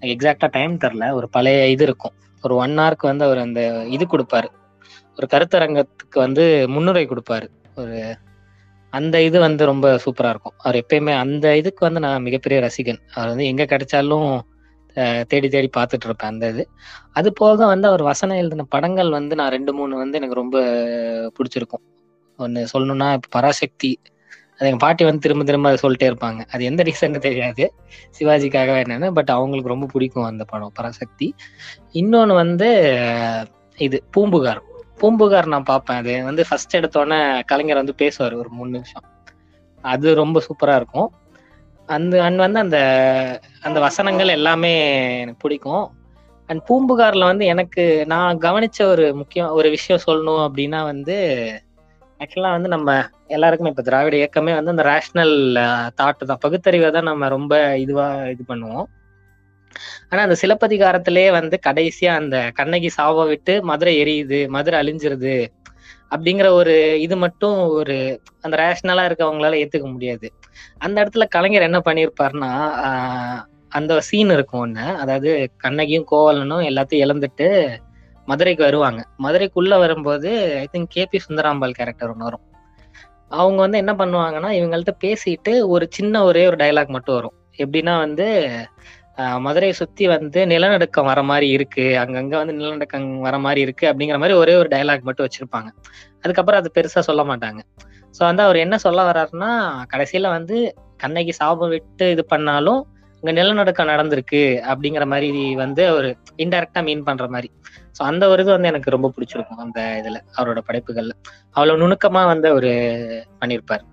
எக்ஸாக்டா 0.00 0.48
டைம் 0.50 0.78
தெரில 0.78 1.12
ஒரு 1.12 1.28
பழைய 1.28 1.68
இது 1.68 1.84
இருக்கும். 1.84 2.12
ஒரு 2.42 2.54
ஒன் 2.54 2.78
ஹவருக்கு 2.78 3.02
வந்து 3.02 3.24
அவர் 3.24 3.38
அந்த 3.38 3.86
இது 3.86 4.04
கொடுப்பாரு. 4.04 4.48
ஒரு 5.16 5.26
கருத்தரங்கத்துக்கு 5.30 6.14
வந்து 6.14 6.68
முன்னுரை 6.68 7.08
கொடுப்பாரு. 7.08 7.48
ஒரு 7.74 8.16
அந்த 8.98 9.16
இது 9.22 9.38
வந்து 9.46 9.62
ரொம்ப 9.70 9.86
சூப்பரா 10.04 10.30
இருக்கும். 10.34 10.56
அவர் 10.64 10.76
எப்பயுமே 10.82 11.12
அந்த 11.24 11.46
இதுக்கு 11.60 11.82
வந்து 11.86 12.00
நான் 12.06 12.24
மிகப்பெரிய 12.26 12.58
ரசிகன். 12.66 13.00
அவர் 13.14 13.30
வந்து 13.32 13.46
எங்க 13.52 13.64
கிடைச்சாலும் 13.72 14.28
தேடி 15.30 15.48
தேடி 15.54 15.68
பார்த்துட்டு 15.76 16.06
இருப்பேன் 16.08 16.30
அந்த 16.32 16.48
இது. 16.52 16.64
அது 17.18 17.28
போக 17.32 17.66
வந்து 17.72 17.86
அவர் 17.90 18.02
வசனம் 18.10 18.40
எழுதின 18.42 18.66
படங்கள் 18.74 19.10
வந்து 19.10 19.34
நான் 19.40 19.54
ரெண்டு 19.56 19.72
மூணு 19.78 19.94
வந்து 20.02 20.18
எனக்கு 20.20 20.40
ரொம்ப 20.42 20.58
பிடிச்சிருக்கும். 21.36 21.84
ஒன்று 22.38 22.60
சொல்லணும்னா 22.72 23.08
இப்போ 23.18 23.30
பராசக்தி. 23.36 23.90
அது 24.56 24.66
எங்கள் 24.68 24.82
பாட்டி 24.84 25.02
வந்து 25.08 25.22
திரும்ப 25.24 25.44
திரும்ப 25.44 25.70
அதை 25.70 25.78
சொல்லிட்டே 25.84 26.08
இருப்பாங்க. 26.10 26.40
அது 26.52 26.62
எந்த 26.70 26.82
ரீசன் 26.88 27.16
தெரியாது. 27.26 27.64
சிவாஜிக்காக 28.18 28.76
என்னன்னு 28.84 29.08
பட் 29.18 29.32
அவங்களுக்கு 29.36 29.72
ரொம்ப 29.74 29.86
பிடிக்கும் 29.92 30.28
அந்த 30.30 30.44
படம் 30.52 30.74
பராசக்தி. 30.78 31.28
இன்னொன்று 32.00 32.34
வந்து 32.42 32.68
இது 33.78 33.98
பூம்புகார். 34.16 34.62
பூம்புகார் 35.00 35.52
நான் 35.54 35.70
பார்ப்பேன். 35.72 35.98
அது 36.02 36.12
வந்து 36.24 36.42
ஃபர்ஸ்ட் 36.48 36.78
எடுத்தோடனே 36.78 37.18
கலைஞர் 37.50 37.82
வந்து 37.82 37.94
பேசுவார் 38.02 38.34
ஒரு 38.34 38.50
மூணு 38.58 38.70
நிமிஷம். 38.70 39.04
அது 39.84 40.14
ரொம்ப 40.14 40.42
சூப்பராக 40.46 40.80
இருக்கும். 40.80 41.08
அந்த 41.88 42.22
அண்ட் 42.26 42.40
வந்து 42.44 42.58
அந்த 42.64 42.78
அந்த 43.62 43.78
வசனங்கள் 43.80 44.36
எல்லாமே 44.38 44.72
எனக்கு 45.22 45.42
பிடிக்கும். 45.44 45.84
அண்ட் 46.48 46.62
பூம்புகாரில் 46.68 47.30
வந்து 47.30 47.44
எனக்கு 47.46 47.82
நான் 48.12 48.40
கவனிச்ச 48.46 48.78
ஒரு 48.92 49.04
முக்கியம் 49.14 49.52
ஒரு 49.58 49.68
விஷயம் 49.76 50.04
சொல்லணும் 50.06 50.42
அப்படின்னா 50.46 50.80
வந்து 50.92 51.16
ஆக்சுவலாக 52.20 52.56
வந்து 52.56 52.68
நம்ம 52.68 52.90
எல்லாருக்குமே 53.26 53.70
இப்போ 53.72 53.82
திராவிட 53.82 54.16
இயக்கமே 54.16 54.52
வந்து 54.54 54.72
அந்த 54.74 54.84
ரேஷ்னல் 54.92 55.34
தாட்டு 56.00 56.24
தான். 56.30 56.42
பகுத்தறிவை 56.44 56.90
தான் 56.90 57.08
நம்ம 57.10 57.28
ரொம்ப 57.28 57.54
இதுவாக 57.84 58.30
இது 58.34 58.44
பண்ணுவோம். 58.48 58.86
ஆனா 60.10 60.22
அந்த 60.22 60.36
சிலப்பதிகாரத்திலே 60.42 61.30
வந்து 61.30 61.58
கடைசியா 61.66 62.06
அந்த 62.06 62.50
கண்ணகி 62.54 62.88
சாவ 62.88 63.24
விட்டு 63.24 63.62
மதுரை 63.62 64.02
எரியுது 64.02 64.48
மதுரை 64.48 64.80
அழிஞ்சிருது 64.80 65.46
அப்படிங்கிற 66.10 66.48
ஒரு 66.48 67.00
இது 67.00 67.16
மட்டும் 67.16 67.56
ஒரு 67.68 68.20
அந்த 68.40 68.56
ரேஷனலா 68.56 69.10
இருக்கவங்களால 69.10 69.54
ஏத்துக்க 69.54 69.92
முடியாது. 69.92 70.32
அந்த 70.78 71.04
இடத்துல 71.04 71.28
கலைஞர் 71.28 71.62
என்ன 71.62 71.78
பண்ணியிருப்பாருன்னா 71.84 72.52
ஆஹ் 72.84 73.44
அந்த 73.68 74.00
சீன் 74.00 74.30
இருக்கும் 74.30 74.64
ஒண்ணு. 74.66 74.94
அதாவது 74.94 75.50
கண்ணகியும் 75.56 76.06
கோவலனும் 76.10 76.62
எல்லாத்தையும் 76.62 77.24
இழந்துட்டு 77.30 77.78
மதுரைக்கு 78.26 78.64
வருவாங்க. 78.64 79.06
மதுரைக்குள்ள 79.18 79.78
வரும்போது 79.78 80.58
I 80.58 80.68
think 80.72 80.96
K P 80.96 81.18
Sundarambal 81.28 81.70
character 81.70 82.08
ஒன்று 82.08 82.24
வரும். 82.24 82.40
அவங்க 83.28 83.60
வந்து 83.60 83.78
என்ன 83.78 83.92
பண்ணுவாங்கன்னா 83.92 84.50
இவங்கள்ட்ட 84.60 84.96
பேசிட்டு 85.04 85.66
ஒரு 85.66 85.86
சின்ன 85.90 86.24
ஒரே 86.24 86.46
ஒரு 86.46 86.56
டயலாக் 86.56 86.86
மட்டும் 86.86 87.14
வரும். 87.14 87.32
எப்படின்னா 87.56 87.98
வந்து 87.98 88.48
மதுரையை 89.18 89.72
சுத்தி 89.72 90.06
வந்து 90.06 90.46
நிலநடுக்கம் 90.46 91.08
வர 91.10 91.22
மாதிரி 91.22 91.48
இருக்கு. 91.48 91.84
அங்கங்க 92.02 92.36
வந்து 92.36 92.52
நிலநடுக்கம் 92.52 93.20
வர 93.20 93.38
மாதிரி 93.38 93.60
இருக்கு 93.60 93.86
அப்படிங்கிற 93.90 94.18
மாதிரி 94.18 94.34
ஒரே 94.34 94.54
ஒரு 94.54 94.68
டயலாக் 94.68 95.02
மட்டும் 95.02 95.26
வச்சிருப்பாங்க. 95.26 95.68
அதுக்கப்புறம் 96.24 96.60
அது 96.60 96.70
பெருசா 96.74 96.98
சொல்ல 96.98 97.24
மாட்டாங்க. 97.24 97.60
ஸோ 98.14 98.18
வந்து 98.18 98.42
அவர் 98.42 98.56
என்ன 98.56 98.78
சொல்ல 98.78 99.12
வர்றாருன்னா 99.12 99.50
கடைசியில 99.92 100.28
வந்து 100.28 100.74
கண்ணகி 100.96 101.32
சாபம் 101.32 101.68
விட்டு 101.68 102.10
இது 102.10 102.24
பண்ணாலும் 102.24 102.80
அங்க 103.22 103.32
நிலநடுக்கம் 103.32 103.88
நடந்திருக்கு 103.88 104.42
அப்படிங்கிற 104.70 105.04
மாதிரி 105.06 105.54
வந்து 105.54 105.86
அவர் 105.88 106.08
இன்டெரக்டா 106.36 106.82
மீன் 106.82 107.02
பண்ற 107.02 107.28
மாதிரி. 107.28 107.48
ஸோ 107.98 108.02
அந்த 108.02 108.28
ஒரு 108.28 108.42
இது 108.42 108.52
வந்து 108.52 108.68
எனக்கு 108.68 108.90
ரொம்ப 108.90 109.12
பிடிச்சிருக்கும் 109.16 109.58
அந்த 109.58 109.80
இதுல 110.00 110.18
அவரோட 110.36 110.60
படைப்புகள்ல. 110.68 111.14
அவ்வளவு 111.50 111.82
நுணுக்கமா 111.84 112.26
வந்து 112.26 112.48
அவரு 112.48 112.72
பண்ணியிருப்பார் 113.40 113.84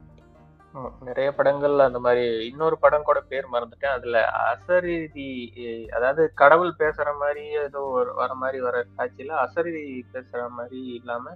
நிறைய 1.01 1.32
படங்கள் 1.32 1.80
அந்த 1.80 2.00
மாதிரி 2.00 2.46
இன்னொரு 2.46 2.78
படம் 2.78 3.04
கூட 3.04 3.20
பேர் 3.20 3.46
மறந்துட்டேன். 3.54 3.86
அதுல 3.86 4.30
அசரீதி 4.56 5.48
அதாவது 5.90 6.32
கடவுள் 6.34 6.74
பேசுற 6.80 7.18
மாதிரி 7.20 7.46
ஏதோ 7.46 8.12
வர 8.16 8.34
மாதிரி 8.34 8.60
வர 8.60 8.86
காட்சியில 8.98 9.48
அசரீதி 9.48 10.01
பேசுற 10.13 10.48
மாதிரி 10.48 10.86
இல்லாம 10.94 11.34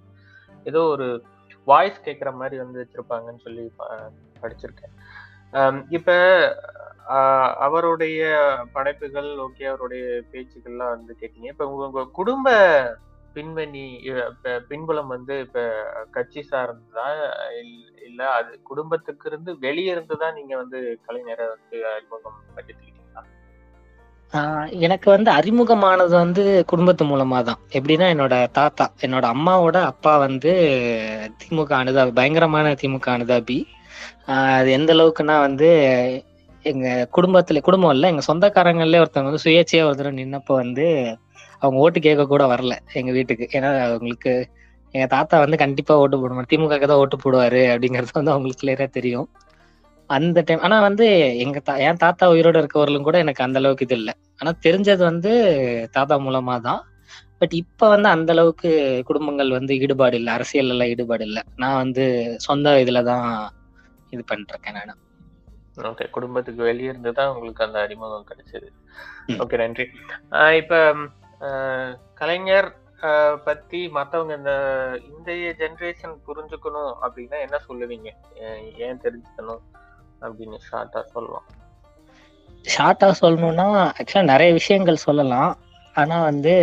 ஏதோ 0.64 0.82
ஒரு 0.82 1.24
வாய்ஸ் 1.66 2.02
கேட்குற 2.04 2.34
மாதிரி 2.34 2.58
வந்து 2.58 2.88
வச்சிருப்பாங்கன்னு 2.88 3.40
சொல்லி 3.40 3.72
ப- 3.76 4.12
படிச்சிருக்கேன். 4.42 5.86
இப்ப 5.90 6.14
அவருடைய 7.60 8.40
படைப்புகள் 8.74 9.38
ஓகே 9.38 9.64
அவருடைய 9.68 10.24
பேச்சுக்கள்லாம் 10.32 10.90
வந்து 10.90 11.16
கேட்டீங்க. 11.20 11.46
இப்ப 11.46 11.68
உங்க 11.68 12.06
குடும்ப 12.06 12.50
பின்வணி 13.36 13.84
பின்புலம் 14.70 15.14
வந்து 15.14 15.34
இப்ப 15.42 15.60
கட்சி 16.12 16.42
சார்ந்ததா 16.50 17.08
இல்- 17.60 17.74
இல்ல 18.08 18.22
அது 18.36 18.52
குடும்பத்துக்கு 18.70 19.26
இருந்து 19.30 19.52
வெளியே 19.62 19.92
இருந்து 19.92 20.16
தான் 20.18 20.38
நீங்க 20.38 20.54
வந்து 20.62 20.78
கலைஞரை 21.06 21.48
வந்து 21.50 21.78
அறிமுகம் 21.92 22.38
படுத்திக்கிட்டீங்களா 22.50 23.24
எனக்கு 24.86 25.08
வந்து 25.12 25.30
அறிமுகமானது 25.32 26.16
வந்து 26.18 26.44
குடும்பத்து 26.66 27.04
மூலமா 27.06 27.40
தான் 27.44 27.62
எப்படின்னா 27.72 28.08
என்னோட 28.14 28.36
தாத்தா 28.52 28.86
என்னோட 29.02 29.26
அம்மாவோட 29.34 29.78
அப்பா 29.92 30.14
வந்து 30.24 30.54
திமுக 31.40 31.72
அனுதாபி 31.80 32.14
பயங்கரமான 32.14 32.74
திமுக 32.82 33.10
அனுதாபி 33.14 33.60
அது 34.56 34.70
எந்த 34.72 34.92
அளவுக்குன்னா 34.94 35.36
வந்து 35.42 35.70
எங்க 36.66 36.88
குடும்பத்துல 37.16 37.60
குடும்பம் 37.62 37.92
இல்லை 37.92 38.10
எங்க 38.10 38.24
சொந்தக்காரங்களே 38.28 39.02
ஒருத்தவங்க 39.02 39.30
வந்து 39.30 39.44
சுயேட்சையா 39.44 39.86
ஒருத்தர் 39.86 40.10
நின்னப்ப 40.14 40.22
நின்னப்போ 40.22 40.54
வந்து 40.62 40.86
அவங்க 41.62 41.78
ஓட்டு 41.86 42.00
கேட்க 42.08 42.24
கூட 42.34 42.44
வரல 42.54 42.74
எங்க 43.00 43.12
வீட்டுக்கு. 43.18 43.46
ஏன்னா 43.58 43.70
அவங்களுக்கு 43.88 44.34
எங்க 44.94 45.06
தாத்தா 45.16 45.36
வந்து 45.44 45.58
கண்டிப்பா 45.64 45.94
ஓட்டு 46.02 46.18
போடுவார் 46.20 46.52
திமுக 46.52 46.76
தான் 46.92 47.02
ஓட்டு 47.04 47.18
போடுவாரு 47.24 47.62
அப்படிங்கறது 47.74 48.20
வந்து 48.20 48.34
அவங்களுக்கு 48.34 48.62
கிளியரா 48.64 48.88
தெரியும். 49.00 49.28
அந்த 50.10 50.40
டைம் 50.48 50.64
ஆனா 50.66 50.78
வந்து 50.88 51.06
எங்க 51.44 51.60
தா 51.60 51.74
என் 51.86 52.02
தாத்தா 52.04 52.26
உயிரோட 52.34 52.58
இருக்கவர்களும் 52.62 53.08
கூட 53.08 53.18
எனக்கு 53.24 53.46
அந்த 53.46 53.60
அளவுக்கு 53.62 53.86
இது 53.88 53.96
இல்லை. 54.00 54.14
ஆனா 54.40 54.52
தெரிஞ்சது 54.66 55.04
வந்து 55.12 55.32
தாத்தா 55.96 56.16
மூலமா 56.26 56.56
தான். 56.68 56.82
பட் 57.40 57.54
இப்ப 57.62 57.88
வந்து 57.94 58.10
அந்த 58.16 58.32
அளவுக்கு 58.36 58.70
குடும்பங்கள் 59.10 59.50
வந்து 59.58 59.74
ஈடுபாடு 59.84 60.18
இல்லை. 60.20 60.32
அரசியல் 60.38 60.72
எல்லாம் 60.74 60.92
ஈடுபாடு 60.94 61.26
இல்லை. 61.30 61.42
நான் 61.64 61.82
வந்து 61.84 62.04
சொந்த 62.46 62.76
இதுலதான் 62.84 63.28
இது 64.14 64.24
இருக்கேன் 64.54 64.78
நான். 64.80 65.02
ஓகே 65.92 66.06
குடும்பத்துக்கு 66.16 66.62
வெளியே 66.70 66.90
இருந்து 66.92 67.12
தான் 67.20 67.32
உங்களுக்கு 67.32 67.66
அந்த 67.66 67.78
அறிமுகம் 67.86 68.28
கிடைச்சது. 68.30 68.68
ஓகே 69.44 69.58
நன்றி. 69.64 69.86
இப்ப 70.62 70.76
கலைஞர் 72.14 72.76
பத்தி 73.44 73.90
மத்தவங்க 73.90 74.34
இந்த 74.36 74.54
இந்திய 75.16 75.54
ஜென்ரேஷன் 75.60 76.16
புரிஞ்சுக்கணும் 76.28 76.94
அப்படின்னா 77.02 77.38
என்ன 77.46 77.58
சொல்லுவீங்க? 77.68 78.10
ஏன் 78.36 78.64
ஏன் 78.78 79.02
தெரிஞ்சுக்கணும்? 79.04 79.62
அப்படின்னு 80.22 80.58
ஷார்ட்டா 80.70 81.02
சொல்லலாம். 81.14 81.48
ஷார்ட்டா 82.76 83.10
சொல்லணும்னா 83.22 83.92
ஆக்சுவலா 84.00 84.24
நிறைய 84.24 84.54
விஷயங்கள் 84.54 85.06
சொல்லலாம். 85.08 85.58
ஆனா 85.94 86.24
வந்து 86.24 86.54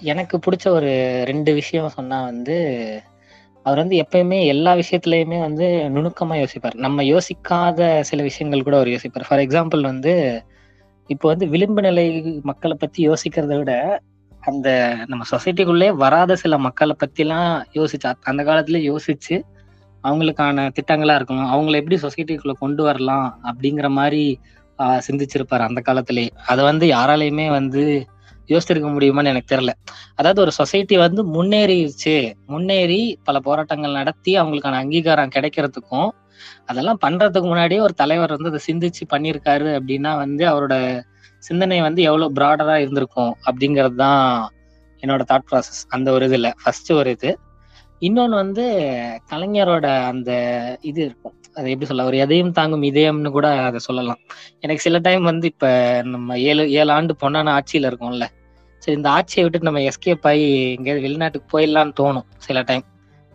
எனக்கு 0.00 0.38
பிடிச்ச 0.38 0.68
ஒரு 0.68 1.22
ரெண்டு 1.24 1.54
விஷயம் 1.54 1.88
சொன்னா 1.88 2.24
வந்து 2.24 2.56
அவர் 3.62 3.78
வந்து 3.78 3.96
எப்பயுமே 4.02 4.46
எல்லா 4.46 4.74
விஷயத்துலயுமே 4.74 5.40
வந்து 5.40 5.66
நுணுக்கமா 5.94 6.34
யோசிப்பார். 6.42 6.74
நம்ம 6.74 7.02
யோசிக்காத 7.02 8.00
சில 8.00 8.22
விஷயங்கள் 8.22 8.62
கூட 8.62 8.76
அவர் 8.76 8.88
யோசிப்பார். 8.88 9.26
ஃபார் 9.28 9.38
எக்ஸாம்பிள் 9.38 9.80
வந்து 9.80 10.14
இப்போ 11.10 11.26
வந்து 11.28 11.46
விளிம்பு 11.48 11.82
நிலை 11.82 12.04
மக்களை 12.42 12.74
பத்தி 12.80 13.00
யோசிக்கிறத 13.08 13.54
விட 13.56 13.72
அந்த 14.42 14.68
நம்ம 15.06 15.22
சொசைட்டிக்குள்ளே 15.30 15.88
வராத 16.02 16.32
சில 16.36 16.54
மக்களை 16.66 16.94
பத்திலாம் 17.02 17.48
யோசிச்சு 17.78 18.08
அந்த 18.30 18.42
காலத்துல 18.48 18.80
யோசிச்சு 18.90 19.36
அவங்களுக்கான 20.04 20.66
திட்டங்களா 20.76 21.14
இருக்கணும். 21.18 21.48
அவங்கள 21.54 21.78
எப்படி 21.80 21.96
சொசைட்டிக்குள்ள 21.96 22.54
கொண்டு 22.58 22.82
வரலாம் 22.82 23.26
அப்படிங்கிற 23.50 23.88
மாதிரி 23.98 24.22
சிந்திச்சிருப்பாரு 25.06 25.64
அந்த 25.68 25.80
காலத்திலே. 25.80 26.24
அதை 26.46 26.62
வந்து 26.64 26.86
யாராலையுமே 26.88 27.46
வந்து 27.50 27.82
யோசிச்சிருக்க 28.48 28.88
முடியுமான்னு 28.92 29.32
எனக்கு 29.32 29.50
தெரியல. 29.54 29.72
அதாவது 30.14 30.40
ஒரு 30.40 30.52
சொசைட்டி 30.58 30.96
வந்து 31.04 31.22
முன்னேறிச்சு 31.34 32.14
முன்னேறி 32.46 33.00
பல 33.24 33.38
போராட்டங்கள் 33.40 33.98
நடத்தி 34.00 34.32
அவங்களுக்கான 34.40 34.80
அங்கீகாரம் 34.84 35.34
கிடைக்கிறதுக்கும் 35.36 36.08
அதெல்லாம் 36.66 37.00
பண்றதுக்கு 37.04 37.48
முன்னாடியே 37.48 37.80
ஒரு 37.80 37.94
தலைவர் 37.94 38.34
வந்து 38.36 38.48
அதை 38.48 38.60
சிந்திச்சு 38.68 39.04
பண்ணியிருக்காரு 39.10 39.68
அப்படின்னா 39.78 40.12
வந்து 40.16 40.44
அவரோட 40.46 40.74
சிந்தனை 41.42 41.80
வந்து 41.80 42.00
எவ்வளவு 42.02 42.34
ப்ராடரா 42.34 42.76
இருந்திருக்கும் 42.76 43.34
அப்படிங்கிறது 43.46 43.96
தான் 43.96 44.22
என்னோட 45.02 45.22
தாட் 45.30 45.48
ப்ராசஸ் 45.50 45.82
அந்த 45.88 46.08
ஒரு 46.12 46.26
இதுல 46.28 46.48
ஃபர்ஸ்ட் 46.62 46.90
ஒரு 46.92 47.10
இது. 47.10 47.30
இன்னொன்னு 48.02 48.34
வந்து 48.34 48.64
கலைஞரோட 49.30 49.86
அந்த 50.10 50.30
இது 50.82 51.00
இருக்கும். 51.02 51.34
அது 51.56 51.70
எப்படி 51.70 51.86
சொல்ல 51.86 52.04
ஒரு 52.04 52.16
எதையும் 52.16 52.52
தாங்கும் 52.52 52.82
இதயம்னு 52.82 53.30
கூட 53.30 53.48
அதை 53.60 53.78
சொல்லலாம். 53.78 54.20
எனக்கு 54.60 54.82
சில 54.82 54.98
டைம் 54.98 55.22
வந்து 55.22 55.46
இப்ப 55.46 55.66
நம்ம 56.06 56.38
ஏழு 56.50 56.64
ஏழு 56.72 56.92
ஆண்டு 56.92 57.14
பொண்ணான 57.22 57.54
ஆட்சியில 57.56 57.90
இருக்கோம்ல. 57.90 58.26
சரி 58.82 58.96
இந்த 58.96 59.08
ஆட்சியை 59.10 59.42
விட்டு 59.44 59.68
நம்ம 59.68 59.80
எஸ்கேப் 59.90 60.26
ஆகி 60.26 60.46
எங்கேயாவது 60.76 61.04
வெளிநாட்டுக்கு 61.06 61.48
போயிடலாம்னு 61.54 61.94
தோணும் 62.00 62.28
சில 62.38 62.62
டைம் 62.62 62.84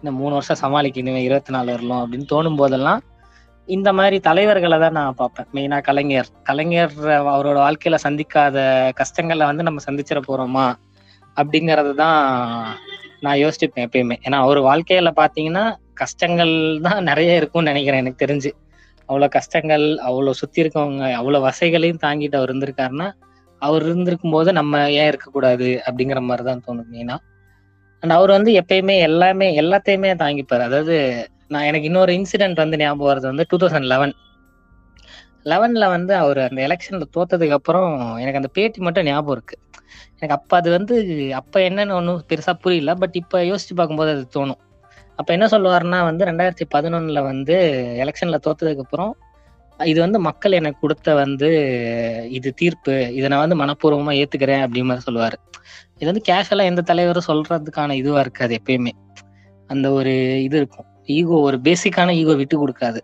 இந்த 0.04 0.12
மூணு 0.12 0.34
வருஷம் 0.34 0.60
சமாளிக்கணும் 0.62 1.26
இருபத்தி 1.26 1.52
நாலு 1.56 1.70
வரலாம் 1.76 2.02
அப்படின்னு 2.04 2.26
தோணும் 2.32 2.58
போதெல்லாம் 2.62 3.02
இந்த 3.68 3.90
மாதிரி 3.94 4.18
தலைவர்களை 4.20 4.78
தான் 4.80 4.98
நான் 5.00 5.18
பார்ப்பேன் 5.20 5.48
மெயினா 5.56 5.78
கலைஞர். 5.88 6.30
கலைஞர் 6.44 6.96
அவரோட 7.34 7.58
வாழ்க்கையில 7.66 7.98
சந்திக்காத 8.06 8.58
கஷ்டங்களை 8.96 9.46
வந்து 9.52 9.64
நம்ம 9.64 9.82
சந்திச்சிட 9.88 10.22
போறோமா 10.28 10.66
அப்படிங்கறது 11.38 11.94
தான் 12.04 12.20
நான் 13.22 13.40
யோசிச்சுப்பேன் 13.44 13.86
எப்பயுமே. 13.88 14.18
ஏன்னா 14.26 14.40
அவர் 14.46 14.60
வாழ்க்கையில 14.70 15.12
பாத்தீங்கன்னா 15.22 15.64
கஷ்டங்கள் 15.94 16.54
தான் 16.82 17.02
நிறைய 17.04 17.40
இருக்கும்னு 17.40 17.72
நினைக்கிறேன் 17.72 18.04
எனக்கு 18.04 18.24
தெரிஞ்சு. 18.26 18.52
அவ்வளவு 19.10 19.36
கஷ்டங்கள் 19.38 19.86
அவ்வளவு 20.08 20.40
சுத்தி 20.42 20.64
இருக்கவங்க 20.64 21.06
அவ்வளவு 21.20 21.46
வசைகளையும் 21.50 22.04
தாங்கிட்டு 22.06 22.40
அவர் 22.40 22.52
இருந்திருக்காருன்னா 22.52 23.08
அவர் 23.62 23.86
இருந்திருக்கும் 23.90 24.36
போது 24.38 24.52
நம்ம 24.60 24.84
ஏன் 25.02 25.10
இருக்கக்கூடாது 25.12 25.70
அப்படிங்கிற 25.86 26.22
மாதிரி 26.30 26.46
தான் 26.50 26.66
தோணும் 26.68 26.92
மெயினா 26.94 27.18
அண்ட் 28.04 28.14
அவர் 28.14 28.32
வந்து 28.32 28.52
எப்பயுமே 28.62 28.96
எல்லாமே 29.00 29.48
எல்லாத்தையுமே 29.62 30.10
தாங்கிப்பார். 30.16 30.60
அதாவது 30.60 30.96
நான் 31.48 31.64
எனக்கு 31.64 31.86
இன்னொரு 31.86 32.12
இன்சிடென்ட் 32.14 32.56
வந்து 32.56 32.78
ஞாபகம் 32.78 33.10
வருது 33.12 33.28
வந்து 33.32 33.46
டூ 33.50 33.58
தௌசண்ட் 33.58 33.90
லெவன் 33.94 34.14
லெவன்ல 35.46 35.86
வந்து 35.90 36.14
அவர் 36.16 36.40
அந்த 36.40 36.60
எலெக்ஷன்ல 36.68 37.06
தோத்ததுக்கு 37.16 37.58
அப்புறம் 37.60 37.90
எனக்கு 38.18 38.40
அந்த 38.42 38.50
பேட்டி 38.54 38.80
மட்டும் 38.80 39.06
ஞாபகம் 39.06 39.36
இருக்கு. 39.36 39.56
எனக்கு 40.16 40.36
அப்ப 40.36 40.58
அது 40.58 40.70
வந்து 40.72 40.96
அப்ப 41.34 41.60
என்னன்னு 41.60 41.94
ஒன்றும் 41.94 42.22
பெருசா 42.30 42.54
புரியல. 42.64 42.94
பட் 42.96 43.16
இப்ப 43.22 43.42
யோசிச்சு 43.44 43.76
பார்க்கும்போது 43.76 44.12
அது 44.12 44.26
தோணும். 44.36 44.62
அப்ப 45.20 45.30
என்ன 45.34 45.46
சொல்லுவாருன்னா 45.46 46.00
வந்து 46.04 46.24
ரெண்டாயிரத்தி 46.26 46.66
பதினொன்னுல 46.76 47.22
வந்து 47.24 47.56
எலெக்ஷன்ல 48.04 48.38
தோத்ததுக்கு 48.46 48.80
அப்புறம் 48.80 49.12
இது 49.80 50.02
வந்து 50.02 50.20
மக்கள் 50.20 50.52
எனக்கு 50.52 50.80
கொடுத்த 50.80 51.14
வந்து 51.16 51.50
இது 52.30 52.54
தீர்ப்பு. 52.54 53.14
இதை 53.14 53.30
நான் 53.30 53.44
வந்து 53.48 53.58
மனப்பூர்வமா 53.62 54.14
ஏத்துக்கிறேன் 54.22 54.64
அப்படிங்கிற 54.66 55.00
சொல்லுவாரு. 55.08 55.38
இது 55.96 56.06
வந்து 56.06 56.24
கேஷுவலா 56.30 56.64
எந்த 56.64 56.82
தலைவரும் 56.82 57.28
சொல்றதுக்கான 57.28 57.92
இதுவா 57.92 58.20
இருக்காது 58.20 58.60
எப்பயுமே. 58.60 58.92
அந்த 59.70 59.92
ஒரு 59.92 60.44
இது 60.44 60.58
இருக்கும். 60.58 60.86
ஈகோ 61.06 61.30
ஒரு 61.30 61.58
பேசிக்கான 61.64 62.14
ஈகோ 62.14 62.34
விட்டு 62.34 62.58
கொடுக்காது. 62.64 63.00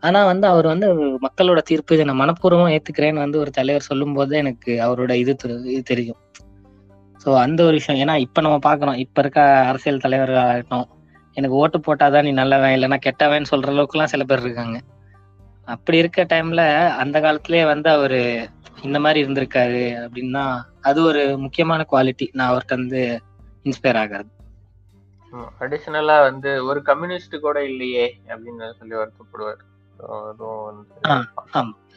ஆனா 0.00 0.24
வந்து 0.24 0.46
அவர் 0.46 0.66
வந்து 0.66 0.86
மக்களோட 1.26 1.58
தீர்ப்பு 1.58 1.94
இதை 1.94 2.04
நான் 2.04 2.20
மனப்பூர்வமா 2.22 2.66
ஏத்துக்கிறேன்னு 2.76 3.24
வந்து 3.24 3.38
ஒரு 3.38 3.50
தலைவர் 3.50 3.82
சொல்லும் 3.82 4.12
போது 4.12 4.36
எனக்கு 4.36 4.72
அவரோட 4.86 5.12
இது 5.12 5.34
இது 5.70 5.82
தெரியும். 5.82 6.18
ஸோ 7.26 7.34
அந்த 7.34 7.64
ஒரு 7.64 7.72
விஷயம். 7.72 8.08
ஏன்னா 8.08 8.16
இப்ப 8.16 8.40
நம்ம 8.40 8.58
பாக்குறோம் 8.68 8.94
இப்ப 8.94 9.20
இருக்க 9.20 9.40
அரசியல் 9.66 10.04
தலைவர்களாகட்டும் 10.04 10.86
எனக்கு 11.34 11.56
ஓட்டு 11.56 11.78
போட்டாதான் 11.78 12.22
நீ 12.22 12.32
நல்லவன் 12.32 12.74
இல்லைன்னா 12.76 12.96
கெட்டவன் 12.96 13.50
சொல்ற 13.50 13.70
அளவுக்குலாம் 13.72 14.04
சில 14.04 14.24
பேர் 14.24 14.40
இருக்காங்க. 14.40 14.80
அப்படி 15.68 15.96
இருக்க 15.98 16.20
டைம்ல 16.24 16.62
அந்த 17.02 17.16
காலத்திலேயே 17.20 17.64
வந்து 17.64 17.88
அவரு 17.90 18.20
இந்த 18.82 18.98
மாதிரி 19.00 19.18
இருந்திருக்காரு 19.24 19.84
அப்படின்னா 20.04 20.44
அது 20.82 20.98
ஒரு 21.02 21.22
முக்கியமான 21.44 21.86
குவாலிட்டி 21.92 22.26
நான் 22.32 22.50
அவர்கிட்ட 22.50 22.80
வந்து 22.80 23.02
இன்ஸ்பயர் 23.64 24.00
ஆகிறது. 24.02 24.30
அடிஷனலா 25.64 26.16
வந்து 26.28 26.50
ஒரு 26.64 26.80
கம்யூனிஸ்ட் 26.82 27.44
கூட 27.46 27.58
இல்லையே 27.70 28.06
அப்படின்னு 28.28 28.66
சொல்லி 28.80 28.94
வருத்தப்படுவார் 29.00 29.62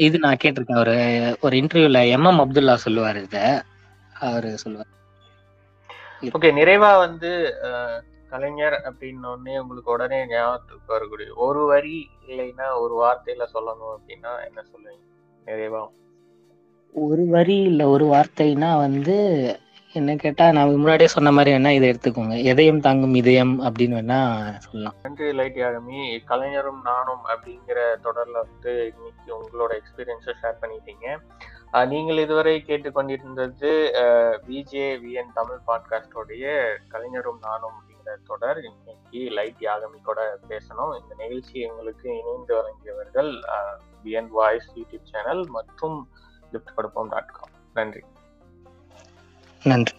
இது 0.06 0.18
நான் 0.26 0.42
கேட்டிருக்கேன். 0.44 0.82
ஒரு 0.84 0.96
ஒரு 1.42 1.56
இன்டர்வியூல 1.62 2.02
எம் 2.16 2.28
எம் 2.30 2.42
அப்துல்லா 2.44 2.76
சொல்லுவாரு 2.86 3.22
இத. 3.28 3.38
அவரு 4.28 4.50
சொல்லுவார். 4.64 4.92
ஓகே 6.38 6.50
நிறைவா 6.60 6.92
வந்து 7.06 7.32
கலைஞர் 8.30 8.78
அப்படின்னு 8.84 9.32
உடனே 9.32 9.60
உங்களுக்கு 9.60 9.92
உடனே 9.92 10.28
ஞாபகத்துக்கு 10.28 10.94
வரக்கூடிய 10.94 11.34
ஒரு 11.36 11.65
வரி 11.65 12.10
இல்லைன்னா 12.28 12.68
ஒரு 12.80 12.96
வார்த்தையில 13.04 13.46
சொல்லணும் 13.54 13.96
அப்படின்னா 13.96 14.34
என்ன 14.48 14.63
சொல்லுவீங்க? 14.72 15.06
நிறைவா? 15.46 15.82
ஒரு 16.94 17.26
வரி 17.26 17.58
இல்ல 17.62 17.88
ஒரு 17.88 18.06
வார்த்தைனா 18.06 18.78
வந்து 18.78 19.15
என்ன 19.94 20.15
கேட்டா 20.15 20.52
நான் 20.52 20.72
முன்னாடியே 20.72 21.08
சொன்ன 21.08 21.32
மாதிரி 21.32 21.56
வேணா 21.56 21.70
இதை 21.70 21.88
எடுத்துக்கோங்க. 21.89 22.44
எதையும் 22.44 22.80
தாங்கும் 22.80 23.15
இதயம் 23.15 23.54
அப்படின்னு 23.62 23.96
வேணா 24.00 24.20
சொல்லலாம். 24.58 24.96
நன்றி 25.04 25.34
லைட் 25.34 25.58
யாகமி 25.58 26.20
கலைஞரும் 26.26 26.82
நானும் 26.84 27.24
அப்படிங்கிற 27.26 27.80
தொடர்ல 28.04 28.38
வந்து 28.44 28.94
இன்னைக்கு 28.96 29.30
உங்களோட 29.38 29.72
எக்ஸ்பீரியன்ஸை 29.80 30.36
ஷேர் 30.42 30.62
பண்ணிட்டீங்க. 30.62 31.08
நீங்கள் 31.94 32.18
இதுவரை 32.18 32.63
கேட்டுக்கொண்டிருந்தது 32.68 33.72
விஜே 34.50 34.86
விஎன் 35.04 35.34
தமிழ் 35.34 35.65
பாட்காஸ்டோடைய 35.68 36.46
கலைஞரும் 36.89 37.42
நானும் 37.42 37.78
தொடர் 38.28 38.60
இன்னைக்கு 38.63 39.19
லைட் 39.30 39.60
யாகமி 39.60 40.00
பேசணும். 40.50 41.02
இந்த 41.02 41.15
நிகழ்ச்சி 41.17 41.60
எங்களுக்கு 41.60 42.17
இணைந்து 42.19 42.56
வழங்கியவர்கள் 42.58 43.32
P N 44.04 44.28
voice 44.28 44.69
YouTube 44.76 45.10
channel 45.12 45.45
மற்றும் 45.48 46.10
லிப்ட் 46.52 46.74
கொடுப்போம் 46.76 47.10
டாட் 47.10 47.32
காம் 47.32 47.56
நன்றி. 47.74 48.04
நன்றி. 49.63 49.98